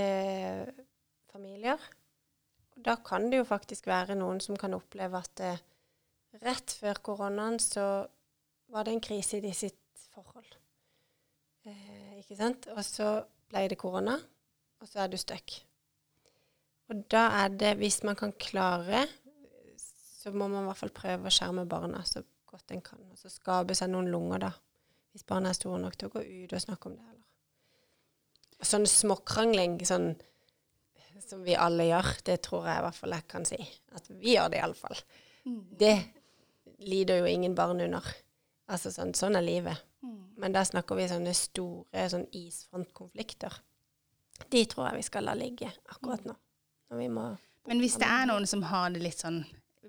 familier. 1.32 1.80
Og 2.74 2.82
da 2.86 2.98
kan 3.06 3.30
det 3.32 3.42
jo 3.42 3.48
faktisk 3.48 3.88
være 3.90 4.18
noen 4.20 4.42
som 4.44 4.58
kan 4.60 4.76
oppleve 4.78 5.20
at 5.20 5.34
det, 5.40 5.54
rett 6.44 6.74
før 6.80 7.02
koronaen 7.06 7.60
så 7.62 7.86
var 8.74 8.86
det 8.86 8.96
en 8.96 9.04
krise 9.06 9.38
i 9.38 9.44
de 9.44 9.54
sitt 9.54 10.08
forhold. 10.14 10.50
Eh, 11.70 12.20
ikke 12.22 12.38
sant? 12.40 12.68
Og 12.74 12.82
så 12.86 13.10
ble 13.52 13.68
det 13.70 13.78
korona, 13.80 14.18
og 14.82 14.90
så 14.90 15.04
er 15.04 15.12
du 15.12 15.20
stuck. 15.22 15.60
Og 16.92 17.06
da 17.12 17.28
er 17.44 17.54
det, 17.54 17.76
hvis 17.80 18.02
man 18.04 18.18
kan 18.20 18.34
klare, 18.34 19.06
så 19.78 20.32
må 20.32 20.48
man 20.48 20.64
i 20.64 20.70
hvert 20.72 20.82
fall 20.82 20.94
prøve 20.96 21.30
å 21.30 21.34
skjerme 21.34 21.68
barna 21.70 22.04
så 22.08 22.24
godt 22.50 22.74
en 22.74 22.84
kan. 22.86 23.02
Og 23.12 23.20
så 23.20 23.32
skape 23.32 23.76
seg 23.78 23.92
noen 23.94 24.12
lunger, 24.12 24.48
da. 24.48 24.52
Hvis 25.14 25.26
barna 25.30 25.52
er 25.52 25.58
store 25.58 25.82
nok 25.84 25.98
til 25.98 26.10
å 26.10 26.16
gå 26.16 26.24
ut 26.24 26.56
og 26.56 26.64
snakke 26.64 26.90
om 26.90 26.98
det. 26.98 27.06
Eller. 27.12 27.23
Sånn 28.62 28.86
småkrangling 28.90 29.80
sånn, 29.88 30.14
som 31.24 31.44
vi 31.46 31.56
alle 31.56 31.88
gjør, 31.88 32.10
det 32.28 32.42
tror 32.46 32.68
jeg 32.70 32.82
i 32.82 32.86
hvert 32.86 33.00
fall 33.00 33.16
jeg 33.16 33.28
kan 33.32 33.48
si. 33.48 33.60
At 33.96 34.10
vi 34.12 34.36
gjør 34.36 34.52
det 34.54 34.60
iallfall. 34.62 35.02
det 35.80 35.96
lider 36.84 37.24
jo 37.24 37.32
ingen 37.32 37.56
barn 37.56 37.82
under. 37.84 38.06
Altså 38.72 38.92
sånn, 38.94 39.14
sånn 39.18 39.36
er 39.40 39.46
livet. 39.46 39.82
Men 40.40 40.56
da 40.56 40.64
snakker 40.68 40.98
vi 40.98 41.08
sånne 41.08 41.34
store 41.38 42.08
sånn 42.12 42.26
isfrontkonflikter. 42.36 43.56
De 44.52 44.64
tror 44.68 44.90
jeg 44.90 45.00
vi 45.00 45.08
skal 45.08 45.28
la 45.30 45.36
ligge 45.38 45.70
akkurat 45.88 46.26
nå. 46.28 46.36
Vi 46.94 47.10
må 47.10 47.34
Men 47.70 47.80
hvis 47.80 47.96
det 48.02 48.10
er 48.10 48.28
noen 48.28 48.46
som 48.50 48.66
har 48.68 48.92
det 48.94 49.02
litt 49.02 49.22
sånn 49.24 49.44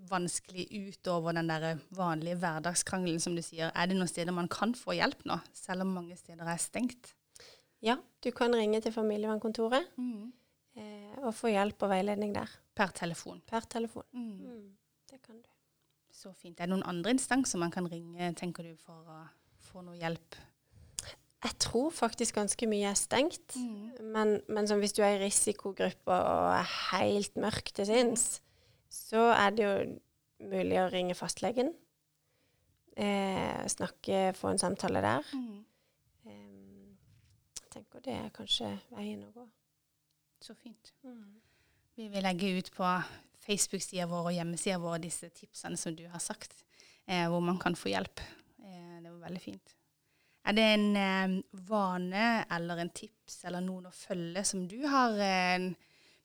vanskelig 0.08 0.66
utover 0.70 1.34
den 1.34 1.48
der 1.50 1.80
vanlige 1.96 2.38
hverdagskrangelen, 2.42 3.20
som 3.20 3.34
du 3.34 3.42
sier, 3.42 3.72
er 3.74 3.88
det 3.88 3.96
noen 3.98 4.10
steder 4.10 4.34
man 4.36 4.50
kan 4.52 4.74
få 4.78 4.94
hjelp 4.98 5.24
nå, 5.26 5.38
selv 5.56 5.84
om 5.86 5.94
mange 5.96 6.16
steder 6.18 6.48
er 6.50 6.60
stengt? 6.62 7.14
Ja, 7.84 7.98
du 8.24 8.30
kan 8.32 8.54
ringe 8.56 8.80
til 8.80 8.94
familievernkontoret 8.94 9.90
eh, 10.00 11.18
og 11.20 11.34
få 11.36 11.52
hjelp 11.52 11.84
og 11.84 11.92
veiledning 11.92 12.32
der. 12.34 12.48
Per 12.74 12.94
telefon. 12.96 13.42
Per 13.46 13.66
telefon. 13.70 14.06
Mm. 14.12 14.30
Mm, 14.40 14.70
det 15.10 15.20
kan 15.22 15.36
du. 15.36 15.50
Så 16.14 16.32
fint. 16.32 16.56
Er 16.58 16.66
det 16.66 16.72
noen 16.72 16.86
andre 16.88 17.12
instanser 17.14 17.60
man 17.60 17.74
kan 17.74 17.86
ringe, 17.90 18.32
tenker 18.38 18.64
du, 18.64 18.72
for 18.80 19.04
å 19.10 19.20
få 19.68 19.84
noe 19.84 19.98
hjelp? 19.98 20.38
Jeg 21.44 21.58
tror 21.60 21.90
faktisk 21.92 22.38
ganske 22.38 22.66
mye 22.70 22.88
er 22.88 22.96
stengt. 22.96 23.58
Men, 24.00 24.38
men 24.48 24.68
som 24.70 24.80
hvis 24.80 24.96
du 24.96 25.02
er 25.04 25.18
i 25.18 25.26
risikogruppe 25.26 26.16
og 26.16 26.50
er 26.54 26.70
helt 26.94 27.36
mørk 27.36 27.68
til 27.76 27.90
sinns, 27.90 28.40
så 28.88 29.26
er 29.34 29.52
det 29.52 29.66
jo 29.66 29.74
mulig 30.54 30.78
å 30.80 30.88
ringe 30.92 31.16
fastlegen. 31.18 31.74
Eh, 32.96 33.60
snakke, 33.68 34.30
få 34.38 34.54
en 34.54 34.62
samtale 34.62 35.02
der. 35.04 35.28
Jeg 35.34 35.73
tenker 37.74 38.04
det 38.04 38.16
er 38.16 38.32
kanskje 38.34 38.70
veien 38.94 39.22
å 39.26 39.30
gå. 39.34 39.44
Så 40.44 40.56
fint. 40.58 40.92
Vi 41.94 42.08
vil 42.10 42.26
legge 42.26 42.50
ut 42.58 42.70
på 42.74 42.88
Facebook-sida 43.44 44.08
vår 44.10 44.30
og 44.30 44.36
hjemmesida 44.36 44.80
vår 44.82 45.00
disse 45.04 45.30
tipsene 45.34 45.78
som 45.80 45.94
du 45.96 46.04
har 46.10 46.22
sagt, 46.22 46.64
eh, 47.06 47.26
hvor 47.30 47.40
man 47.44 47.58
kan 47.62 47.76
få 47.78 47.92
hjelp. 47.92 48.20
Eh, 48.64 49.00
det 49.02 49.10
var 49.10 49.22
veldig 49.28 49.42
fint. 49.42 49.74
Er 50.44 50.52
det 50.52 50.64
en 50.74 50.96
eh, 51.00 51.38
vane 51.68 52.44
eller 52.52 52.82
en 52.82 52.92
tips 52.92 53.44
eller 53.48 53.64
noen 53.64 53.88
å 53.88 53.94
følge 53.96 54.42
som 54.44 54.66
du 54.68 54.82
har 54.90 55.16
eh, 55.16 55.70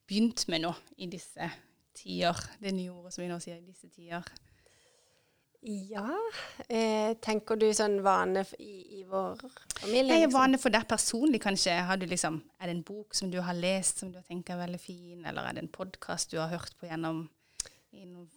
begynt 0.08 0.44
med 0.52 0.66
nå 0.66 0.74
i 1.00 1.08
disse 1.12 1.48
tider? 1.96 2.36
Det 2.60 2.74
nye 2.76 2.92
ordet 2.92 3.14
som 3.14 3.24
vi 3.24 3.30
nå 3.30 3.38
sier, 3.40 3.62
i 3.62 3.70
disse 3.70 3.88
tider. 3.88 4.26
Ja, 5.62 6.08
eh, 6.72 7.12
tenker 7.20 7.56
du 7.60 7.66
sånn 7.76 7.98
vane 8.02 8.44
i, 8.58 9.00
i 9.00 9.04
vår 9.04 9.36
familie? 9.76 10.14
jeg 10.14 10.20
liksom? 10.24 10.32
vane 10.38 10.58
for 10.62 10.70
deg 10.72 10.86
personlig, 10.88 11.40
kanskje. 11.44 11.74
Har 11.84 11.96
du 12.00 12.06
liksom, 12.08 12.38
er 12.60 12.66
det 12.70 12.76
en 12.78 12.82
bok 12.88 13.12
som 13.14 13.28
du 13.30 13.36
har 13.44 13.54
lest 13.58 13.98
som 14.00 14.08
du 14.12 14.20
tenker 14.24 14.54
er 14.56 14.62
veldig 14.64 14.80
fin, 14.80 15.20
eller 15.26 15.42
er 15.50 15.54
det 15.58 15.62
en 15.66 15.72
podkast 15.74 16.30
du 16.32 16.38
har 16.40 16.48
hørt 16.48 16.72
på 16.80 16.86
gjennom 16.88 17.26
i 17.92 18.04
noen 18.06 18.28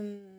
Um, 0.00 0.37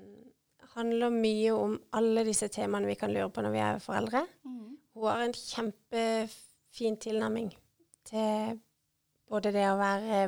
handler 0.80 1.14
mye 1.14 1.54
om 1.56 1.78
alle 2.00 2.26
disse 2.28 2.50
temaene 2.54 2.90
vi 2.90 2.98
kan 3.00 3.14
lure 3.14 3.30
på 3.34 3.44
når 3.46 3.56
vi 3.56 3.64
er 3.64 3.84
foreldre. 3.84 4.26
Mm. 4.48 4.78
Hun 4.96 5.08
har 5.08 5.24
en 5.24 5.36
kjempefin 5.38 7.00
tilnærming 7.00 7.52
til 8.10 8.60
både 9.30 9.52
det 9.54 9.66
å 9.70 9.78
være 9.80 10.22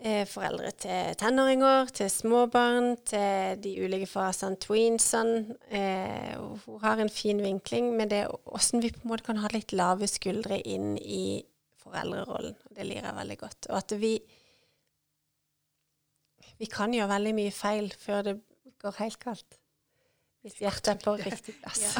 eh, 0.00 0.24
foreldre 0.28 0.72
til 0.80 1.18
tenåringer, 1.20 1.92
til 1.94 2.10
småbarn, 2.12 2.94
til 3.08 3.60
de 3.62 3.74
ulike 3.84 4.08
fasene, 4.10 4.58
tweensene. 4.62 5.58
Eh, 5.68 6.34
hun 6.64 6.80
har 6.82 7.02
en 7.02 7.12
fin 7.12 7.42
vinkling 7.44 7.92
med 7.98 8.14
det 8.14 8.24
åssen 8.46 8.82
vi 8.82 8.92
på 8.94 9.04
en 9.04 9.12
måte 9.12 9.28
kan 9.28 9.42
ha 9.44 9.52
litt 9.52 9.76
lave 9.76 10.08
skuldre 10.10 10.60
inn 10.64 10.96
i 10.98 11.44
foreldrerollen. 11.82 12.56
Det 12.74 12.86
lirer 12.86 13.10
jeg 13.10 13.20
veldig 13.22 13.40
godt. 13.44 13.70
Og 13.70 13.80
at 13.82 13.96
vi 14.00 14.18
Vi 16.58 16.66
kan 16.66 16.90
gjøre 16.90 17.12
veldig 17.12 17.32
mye 17.36 17.50
feil 17.54 17.92
før 17.94 18.22
det 18.26 18.32
går 18.82 18.98
helt 19.02 19.18
kaldt. 19.22 19.58
Hvis 20.44 20.60
hjertet 20.62 20.94
er 20.94 21.00
på 21.02 21.16
riktig 21.18 21.54
plass. 21.58 21.82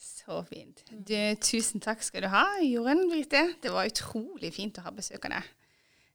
Så 0.00 0.40
fint. 0.48 0.84
Du, 0.88 1.16
tusen 1.42 1.82
takk 1.82 2.04
skal 2.06 2.24
du 2.24 2.30
ha, 2.32 2.44
Jorunn 2.64 3.10
Brite. 3.10 3.42
Det 3.60 3.72
var 3.74 3.88
utrolig 3.90 4.52
fint 4.54 4.78
å 4.80 4.84
ha 4.86 4.92
besøkende. 4.94 5.40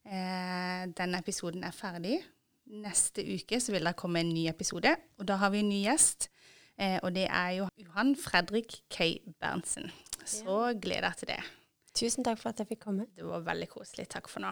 Eh, 0.06 0.86
denne 0.96 1.20
episoden 1.22 1.66
er 1.68 1.76
ferdig. 1.76 2.18
Neste 2.82 3.26
uke 3.28 3.60
så 3.62 3.76
vil 3.76 3.86
det 3.86 3.98
komme 4.00 4.24
en 4.24 4.32
ny 4.34 4.48
episode, 4.50 4.96
og 5.20 5.28
da 5.30 5.36
har 5.44 5.52
vi 5.54 5.62
en 5.62 5.70
ny 5.70 5.84
gjest. 5.84 6.30
Eh, 6.80 6.98
og 7.04 7.14
det 7.16 7.28
er 7.28 7.52
jo 7.60 7.68
Johan 7.84 8.16
Fredrik 8.20 8.80
K. 8.90 9.20
Berntsen. 9.42 9.92
Så 10.26 10.74
gleder 10.82 11.12
jeg 11.12 11.22
til 11.22 11.32
det. 11.36 11.42
Tusen 11.96 12.26
takk 12.26 12.40
for 12.42 12.52
at 12.52 12.60
jeg 12.60 12.68
fikk 12.74 12.82
komme. 12.88 13.06
Det 13.16 13.24
var 13.28 13.46
veldig 13.46 13.70
koselig. 13.72 14.08
Takk 14.12 14.28
for 14.32 14.44
nå. 14.44 14.52